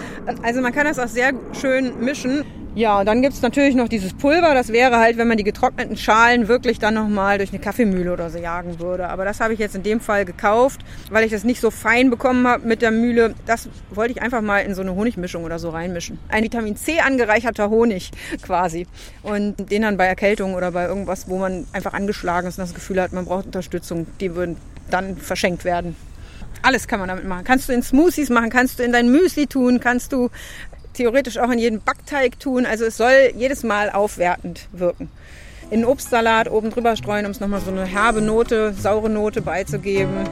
Also 0.43 0.61
man 0.61 0.73
kann 0.73 0.85
das 0.85 0.99
auch 0.99 1.07
sehr 1.07 1.33
schön 1.53 1.99
mischen. 1.99 2.45
Ja, 2.75 2.99
und 2.99 3.05
dann 3.05 3.21
gibt's 3.21 3.41
natürlich 3.41 3.73
noch 3.73 3.87
dieses 3.87 4.13
Pulver. 4.13 4.53
Das 4.53 4.67
wäre 4.67 4.97
halt, 4.97 5.17
wenn 5.17 5.29
man 5.29 5.37
die 5.37 5.45
getrockneten 5.45 5.95
Schalen 5.95 6.49
wirklich 6.49 6.77
dann 6.77 6.95
nochmal 6.95 7.37
durch 7.37 7.51
eine 7.51 7.59
Kaffeemühle 7.59 8.11
oder 8.11 8.29
so 8.29 8.37
jagen 8.37 8.81
würde. 8.81 9.07
Aber 9.07 9.23
das 9.23 9.39
habe 9.39 9.53
ich 9.53 9.59
jetzt 9.59 9.75
in 9.75 9.83
dem 9.83 10.01
Fall 10.01 10.25
gekauft, 10.25 10.81
weil 11.09 11.23
ich 11.23 11.31
das 11.31 11.45
nicht 11.45 11.61
so 11.61 11.71
fein 11.71 12.09
bekommen 12.09 12.45
habe 12.45 12.67
mit 12.67 12.81
der 12.81 12.91
Mühle. 12.91 13.33
Das 13.45 13.69
wollte 13.91 14.11
ich 14.11 14.21
einfach 14.21 14.41
mal 14.41 14.59
in 14.59 14.75
so 14.75 14.81
eine 14.81 14.93
Honigmischung 14.93 15.45
oder 15.45 15.57
so 15.57 15.69
reinmischen. 15.69 16.19
Ein 16.27 16.43
Vitamin 16.43 16.75
C 16.75 16.99
angereicherter 16.99 17.69
Honig 17.69 18.11
quasi. 18.41 18.87
Und 19.23 19.71
den 19.71 19.83
dann 19.83 19.95
bei 19.95 20.07
Erkältung 20.07 20.53
oder 20.53 20.71
bei 20.71 20.85
irgendwas, 20.85 21.29
wo 21.29 21.37
man 21.37 21.65
einfach 21.71 21.93
angeschlagen 21.93 22.49
ist 22.49 22.59
und 22.59 22.65
das 22.65 22.73
Gefühl 22.73 23.01
hat, 23.01 23.13
man 23.13 23.23
braucht 23.23 23.45
Unterstützung, 23.45 24.05
die 24.19 24.35
würden 24.35 24.57
dann 24.91 25.15
verschenkt 25.15 25.63
werden. 25.63 25.95
Alles 26.61 26.87
kann 26.87 26.99
man 26.99 27.07
damit 27.07 27.25
machen. 27.25 27.45
Kannst 27.45 27.69
du 27.69 27.73
in 27.73 27.83
Smoothies 27.83 28.29
machen, 28.29 28.49
kannst 28.49 28.79
du 28.79 28.83
in 28.83 28.91
dein 28.91 29.09
Müsli 29.09 29.47
tun, 29.47 29.79
kannst 29.79 30.11
du 30.11 30.29
theoretisch 30.95 31.37
auch 31.37 31.51
in 31.51 31.59
jeden 31.59 31.81
Backteig 31.81 32.39
tun. 32.39 32.65
Also 32.65 32.85
es 32.85 32.97
soll 32.97 33.31
jedes 33.35 33.63
Mal 33.63 33.89
aufwertend 33.89 34.67
wirken. 34.71 35.09
In 35.71 35.81
den 35.81 35.85
Obstsalat 35.85 36.49
oben 36.49 36.69
drüber 36.69 36.95
streuen, 36.95 37.25
um 37.25 37.31
es 37.31 37.39
nochmal 37.39 37.61
so 37.61 37.71
eine 37.71 37.85
herbe 37.85 38.21
Note, 38.21 38.73
saure 38.73 39.09
Note 39.09 39.41
beizugeben. 39.41 40.27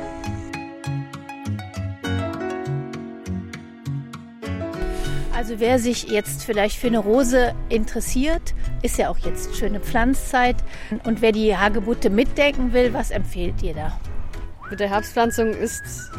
Also 5.36 5.60
wer 5.60 5.78
sich 5.80 6.04
jetzt 6.04 6.44
vielleicht 6.46 6.78
für 6.78 6.88
eine 6.88 7.00
Rose 7.00 7.54
interessiert, 7.68 8.54
ist 8.82 8.98
ja 8.98 9.10
auch 9.10 9.18
jetzt 9.18 9.56
schöne 9.56 9.80
Pflanzzeit. 9.80 10.56
Und 11.04 11.22
wer 11.22 11.32
die 11.32 11.58
Hagebutte 11.58 12.10
mitdenken 12.10 12.72
will, 12.72 12.94
was 12.94 13.12
empfehlt 13.12 13.62
ihr 13.62 13.74
da? 13.74 14.00
Mit 14.70 14.80
der 14.80 14.90
Herbstpflanzung 14.90 15.50
ist 15.54 16.12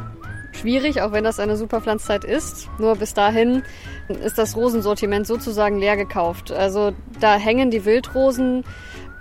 schwierig, 0.56 1.02
auch 1.02 1.12
wenn 1.12 1.24
das 1.24 1.40
eine 1.40 1.56
super 1.56 1.80
Pflanzzeit 1.80 2.24
ist. 2.24 2.68
Nur 2.78 2.96
bis 2.96 3.14
dahin 3.14 3.62
ist 4.08 4.38
das 4.38 4.56
Rosensortiment 4.56 5.26
sozusagen 5.26 5.78
leer 5.78 5.96
gekauft. 5.96 6.52
Also 6.52 6.92
da 7.20 7.36
hängen 7.36 7.70
die 7.70 7.84
Wildrosen 7.84 8.64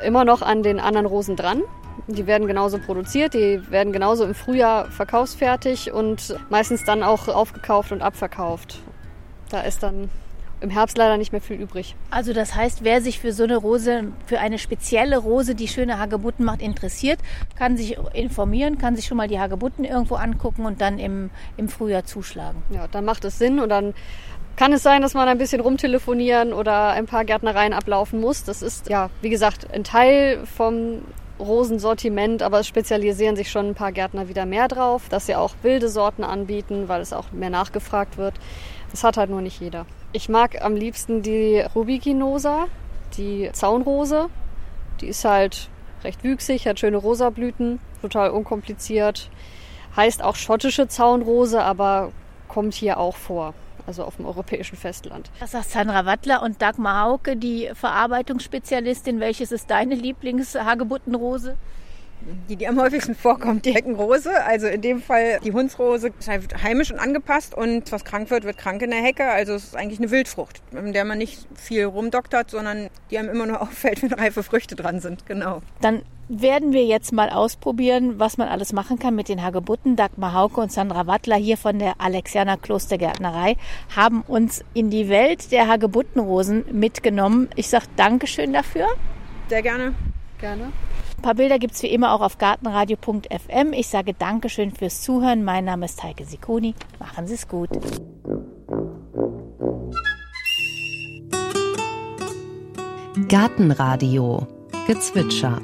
immer 0.04 0.26
noch 0.26 0.42
an 0.42 0.64
den 0.64 0.80
anderen 0.80 1.06
Rosen 1.06 1.36
dran. 1.36 1.62
Die 2.08 2.28
werden 2.28 2.48
genauso 2.48 2.80
produziert, 2.80 3.34
die 3.34 3.62
werden 3.72 3.94
genauso 3.94 4.26
im 4.26 4.36
Frühjahr 4.36 4.92
verkaufsfertig 4.92 5.92
und 5.92 6.36
meistens 6.50 6.84
dann 6.84 7.02
auch 7.02 7.28
aufgekauft 7.28 7.92
und 7.92 8.02
abverkauft. 8.02 8.80
Da 9.50 9.62
ist 9.62 9.84
dann 9.84 10.10
im 10.64 10.70
Herbst 10.70 10.98
leider 10.98 11.18
nicht 11.18 11.34
mehr 11.34 11.42
viel 11.42 11.58
übrig. 11.60 11.96
Also 12.10 12.34
das 12.34 12.56
heißt, 12.56 12.84
wer 12.84 13.02
sich 13.02 13.20
für 13.20 13.34
so 13.34 13.44
eine 13.44 13.58
Rose, 13.58 14.06
für 14.26 14.40
eine 14.40 14.58
spezielle 14.58 15.18
Rose, 15.18 15.56
die 15.56 15.68
schöne 15.68 16.00
Hagebutten 16.00 16.46
macht, 16.46 16.62
interessiert, 16.62 17.20
kann 17.58 17.76
sich 17.76 17.98
informieren, 18.14 18.78
kann 18.78 18.96
sich 18.96 19.06
schon 19.06 19.18
mal 19.18 19.28
die 19.28 19.40
Hagebutten 19.40 19.84
irgendwo 19.84 20.16
angucken 20.16 20.66
und 20.66 20.80
dann 20.80 21.00
im, 21.00 21.30
im 21.58 21.68
Frühjahr 21.68 22.06
zuschlagen. 22.06 22.64
Ja, 22.72 22.88
dann 22.88 23.04
macht 23.04 23.26
es 23.26 23.38
Sinn 23.38 23.60
und 23.60 23.70
dann 23.70 23.94
kann 24.56 24.72
es 24.72 24.84
sein, 24.84 25.02
dass 25.02 25.14
man 25.14 25.28
ein 25.28 25.38
bisschen 25.38 25.60
rumtelefonieren 25.60 26.54
oder 26.54 26.92
ein 26.92 27.08
paar 27.08 27.26
Gärtnereien 27.26 27.74
ablaufen 27.74 28.22
muss. 28.22 28.46
Das 28.46 28.62
ist 28.62 28.90
ja, 28.90 29.10
wie 29.22 29.30
gesagt, 29.30 29.68
ein 29.74 29.84
Teil 29.84 30.46
vom 30.46 31.02
Rosensortiment, 31.40 32.42
aber 32.42 32.60
es 32.60 32.68
spezialisieren 32.68 33.36
sich 33.36 33.52
schon 33.52 33.70
ein 33.70 33.76
paar 33.76 33.92
Gärtner 33.92 34.30
wieder 34.30 34.46
mehr 34.46 34.68
drauf, 34.68 35.10
dass 35.10 35.26
sie 35.26 35.36
auch 35.36 35.56
wilde 35.62 35.90
Sorten 35.90 36.24
anbieten, 36.24 36.88
weil 36.88 37.02
es 37.02 37.12
auch 37.12 37.32
mehr 37.32 37.50
nachgefragt 37.50 38.18
wird. 38.18 38.36
Das 38.94 39.04
hat 39.04 39.18
halt 39.18 39.30
nur 39.30 39.42
nicht 39.42 39.60
jeder. 39.60 39.86
Ich 40.14 40.30
mag 40.30 40.62
am 40.62 40.76
liebsten 40.76 41.22
die 41.24 41.60
Rubiginosa, 41.76 42.68
die 43.18 43.50
Zaunrose. 43.52 44.30
Die 45.02 45.08
ist 45.08 45.26
halt 45.26 45.70
recht 46.04 46.24
wüchsig, 46.24 46.68
hat 46.68 46.80
schöne 46.80 46.98
Rosablüten, 46.98 47.80
total 48.02 48.30
unkompliziert. 48.30 49.30
Heißt 49.96 50.24
auch 50.24 50.36
schottische 50.36 50.88
Zaunrose, 50.88 51.62
aber 51.64 52.12
kommt 52.48 52.76
hier 52.76 53.00
auch 53.00 53.16
vor 53.16 53.54
also 53.86 54.04
auf 54.04 54.16
dem 54.16 54.26
europäischen 54.26 54.78
Festland. 54.78 55.30
Das 55.40 55.52
sagt 55.52 55.70
Sandra 55.70 56.06
Wattler 56.06 56.42
und 56.42 56.62
Dagmar 56.62 57.06
Hauke, 57.06 57.36
die 57.36 57.70
Verarbeitungsspezialistin. 57.74 59.20
Welches 59.20 59.52
ist 59.52 59.70
deine 59.70 59.96
Lieblingshagebuttenrose? 59.96 61.58
Die, 62.50 62.56
die 62.56 62.68
am 62.68 62.80
häufigsten 62.80 63.16
vorkommt, 63.16 63.66
die 63.66 63.74
Heckenrose. 63.74 64.44
Also 64.46 64.68
in 64.68 64.82
dem 64.82 65.02
Fall 65.02 65.40
die 65.44 65.52
Hundsrose 65.52 66.12
ist 66.18 66.28
halt 66.28 66.64
heimisch 66.64 66.92
und 66.92 67.00
angepasst 67.00 67.56
und 67.56 67.92
was 67.92 68.04
krank 68.04 68.30
wird, 68.30 68.44
wird 68.44 68.58
krank 68.58 68.82
in 68.82 68.92
der 68.92 69.02
Hecke. 69.02 69.30
Also 69.30 69.54
es 69.54 69.66
ist 69.66 69.76
eigentlich 69.76 70.00
eine 70.00 70.12
Wildfrucht, 70.12 70.62
in 70.72 70.94
der 70.94 71.06
man 71.06 71.18
nicht 71.18 71.48
viel 71.56 71.86
rumdoktert, 71.86 72.52
sondern 72.52 72.90
die 73.12 73.18
einem 73.18 73.30
immer 73.30 73.46
nur 73.46 73.62
auffällt, 73.64 74.02
wenn 74.02 74.14
reife 74.14 74.44
Früchte 74.44 74.76
dran 74.76 75.00
sind. 75.00 75.26
Genau. 75.26 75.62
Dann 75.82 76.04
werden 76.30 76.72
wir 76.72 76.86
jetzt 76.86 77.12
mal 77.12 77.30
ausprobieren, 77.30 78.20
was 78.20 78.38
man 78.38 78.48
alles 78.48 78.74
machen 78.74 78.98
kann 78.98 79.16
mit 79.16 79.30
den 79.30 79.44
Hagebutten. 79.44 79.96
Dagmar 79.96 80.34
Hauke 80.34 80.62
und 80.62 80.72
Sandra 80.72 81.06
Wattler 81.06 81.36
hier 81.36 81.58
von 81.58 81.80
der 81.80 82.00
Alexianer 82.00 82.58
Klostergärtnerei 82.58 83.58
haben 83.96 84.22
uns 84.22 84.64
in 84.74 84.90
die 84.90 85.10
Welt 85.10 85.52
der 85.52 85.68
Hagebuttenrosen 85.68 86.66
mitgenommen. 86.72 87.50
Ich 87.56 87.70
sage 87.70 87.86
Dankeschön 87.96 88.54
dafür. 88.54 88.88
Sehr 89.50 89.62
gerne. 89.62 89.94
Gerne. 90.40 90.72
Ein 91.24 91.28
paar 91.28 91.36
Bilder 91.36 91.58
gibt 91.58 91.74
es 91.74 91.82
wie 91.82 91.88
immer 91.88 92.12
auch 92.12 92.20
auf 92.20 92.38
gartenradio.fm. 92.38 93.72
Ich 93.72 93.88
sage 93.88 94.14
Dankeschön 94.14 94.72
fürs 94.72 95.02
Zuhören. 95.04 95.46
Mein 95.46 95.64
Name 95.64 95.86
ist 95.86 96.04
Heike 96.04 96.26
Sikoni. 96.26 96.76
Machen 97.00 97.28
Sie 97.28 97.36
es 97.36 97.48
gut. 97.48 97.70
Gartenradio 103.30 104.46
Gezwitscher 104.86 105.62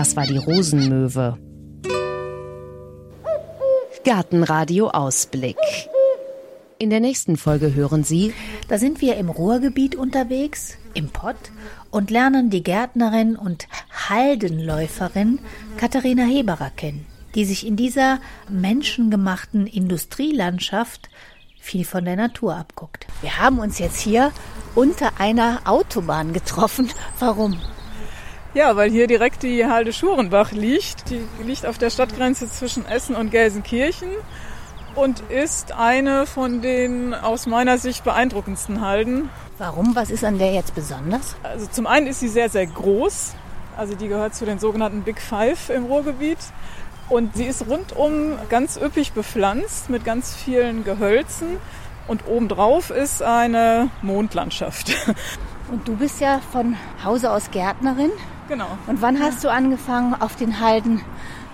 Das 0.00 0.16
war 0.16 0.26
die 0.26 0.38
Rosenmöwe. 0.38 1.36
Gartenradio 4.02 4.88
Ausblick. 4.88 5.58
In 6.78 6.88
der 6.88 7.00
nächsten 7.00 7.36
Folge 7.36 7.74
hören 7.74 8.02
Sie, 8.02 8.32
Da 8.68 8.78
sind 8.78 9.02
wir 9.02 9.18
im 9.18 9.28
Ruhrgebiet 9.28 9.96
unterwegs, 9.96 10.78
im 10.94 11.10
Pott, 11.10 11.36
und 11.90 12.10
lernen 12.10 12.48
die 12.48 12.62
Gärtnerin 12.62 13.36
und 13.36 13.68
Haldenläuferin 14.08 15.38
Katharina 15.76 16.24
Heberer 16.24 16.70
kennen, 16.70 17.04
die 17.34 17.44
sich 17.44 17.66
in 17.66 17.76
dieser 17.76 18.20
menschengemachten 18.48 19.66
Industrielandschaft 19.66 21.10
viel 21.60 21.84
von 21.84 22.06
der 22.06 22.16
Natur 22.16 22.56
abguckt. 22.56 23.06
Wir 23.20 23.38
haben 23.38 23.58
uns 23.58 23.78
jetzt 23.78 24.00
hier 24.00 24.32
unter 24.74 25.20
einer 25.20 25.60
Autobahn 25.66 26.32
getroffen. 26.32 26.88
Warum? 27.18 27.60
Ja, 28.52 28.74
weil 28.74 28.90
hier 28.90 29.06
direkt 29.06 29.44
die 29.44 29.66
Halde 29.66 29.92
Schurenbach 29.92 30.50
liegt. 30.50 31.08
Die 31.10 31.24
liegt 31.44 31.66
auf 31.66 31.78
der 31.78 31.90
Stadtgrenze 31.90 32.50
zwischen 32.50 32.84
Essen 32.84 33.14
und 33.14 33.30
Gelsenkirchen 33.30 34.10
und 34.96 35.20
ist 35.30 35.70
eine 35.72 36.26
von 36.26 36.60
den 36.60 37.14
aus 37.14 37.46
meiner 37.46 37.78
Sicht 37.78 38.02
beeindruckendsten 38.02 38.80
Halden. 38.80 39.28
Warum? 39.58 39.94
Was 39.94 40.10
ist 40.10 40.24
an 40.24 40.38
der 40.38 40.52
jetzt 40.52 40.74
besonders? 40.74 41.36
Also 41.44 41.66
zum 41.66 41.86
einen 41.86 42.08
ist 42.08 42.20
sie 42.20 42.28
sehr, 42.28 42.48
sehr 42.48 42.66
groß. 42.66 43.34
Also 43.76 43.94
die 43.94 44.08
gehört 44.08 44.34
zu 44.34 44.44
den 44.44 44.58
sogenannten 44.58 45.02
Big 45.02 45.20
Five 45.20 45.70
im 45.70 45.84
Ruhrgebiet. 45.84 46.38
Und 47.08 47.36
sie 47.36 47.44
ist 47.44 47.66
rundum 47.68 48.36
ganz 48.48 48.76
üppig 48.76 49.12
bepflanzt 49.12 49.90
mit 49.90 50.04
ganz 50.04 50.34
vielen 50.34 50.82
Gehölzen. 50.82 51.58
Und 52.08 52.26
obendrauf 52.26 52.90
ist 52.90 53.22
eine 53.22 53.90
Mondlandschaft. 54.02 54.92
Und 55.70 55.86
du 55.86 55.94
bist 55.94 56.20
ja 56.20 56.40
von 56.50 56.76
Hause 57.04 57.30
aus 57.30 57.50
Gärtnerin. 57.52 58.10
Genau. 58.50 58.66
Und 58.88 59.00
wann 59.00 59.20
hast 59.20 59.44
du 59.44 59.48
angefangen, 59.48 60.12
auf 60.20 60.34
den 60.34 60.58
Halden 60.58 61.00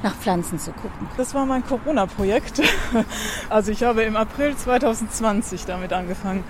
nach 0.03 0.15
Pflanzen 0.15 0.59
zu 0.59 0.73
gucken? 0.73 1.07
Das 1.19 1.35
war 1.35 1.45
mein 1.45 1.65
Corona-Projekt. 1.65 2.63
Also 3.51 3.71
ich 3.71 3.85
habe 3.85 4.03
im 4.03 4.17
April 4.17 4.57
2020 4.57 5.67
damit 5.67 5.93
angefangen. 5.93 6.43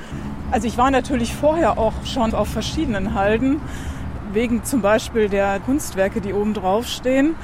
Also 0.53 0.69
ich 0.69 0.79
war 0.79 0.91
natürlich 0.93 1.35
vorher 1.35 1.79
auch 1.79 1.93
schon 2.05 2.33
auf 2.33 2.49
verschiedenen 2.49 3.15
Halden, 3.15 3.61
wegen 4.33 4.65
zum 4.65 4.83
Beispiel 4.83 5.29
der 5.29 5.59
Kunstwerke, 5.61 6.21
die 6.21 6.33
oben 6.33 6.55
drauf 6.55 6.87
stehen. 6.87 7.35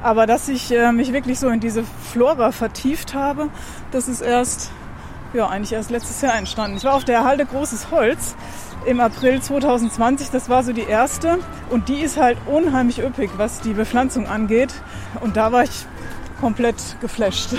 Aber 0.00 0.26
dass 0.26 0.48
ich 0.48 0.70
äh, 0.70 0.92
mich 0.92 1.12
wirklich 1.12 1.40
so 1.40 1.48
in 1.48 1.58
diese 1.58 1.82
Flora 2.12 2.52
vertieft 2.52 3.12
habe, 3.12 3.48
das 3.90 4.06
ist 4.06 4.20
erst, 4.20 4.70
ja, 5.34 5.48
eigentlich 5.48 5.72
erst 5.72 5.90
letztes 5.90 6.20
Jahr 6.22 6.36
entstanden. 6.36 6.76
Ich 6.76 6.84
war 6.84 6.94
auf 6.94 7.04
der 7.04 7.24
Halde 7.24 7.44
Großes 7.44 7.90
Holz 7.90 8.36
im 8.86 9.00
April 9.00 9.40
2020. 9.40 10.30
Das 10.30 10.48
war 10.48 10.62
so 10.62 10.72
die 10.72 10.82
erste. 10.82 11.38
Und 11.70 11.88
die 11.88 12.00
ist 12.00 12.16
halt 12.16 12.38
unheimlich 12.46 13.00
üppig, 13.00 13.30
was 13.36 13.60
die 13.60 13.74
Bepflanzung 13.74 14.26
angeht. 14.26 14.72
Und 15.20 15.36
da 15.36 15.52
war 15.52 15.64
ich 15.64 15.86
komplett 16.40 16.76
geflasht. 17.00 17.50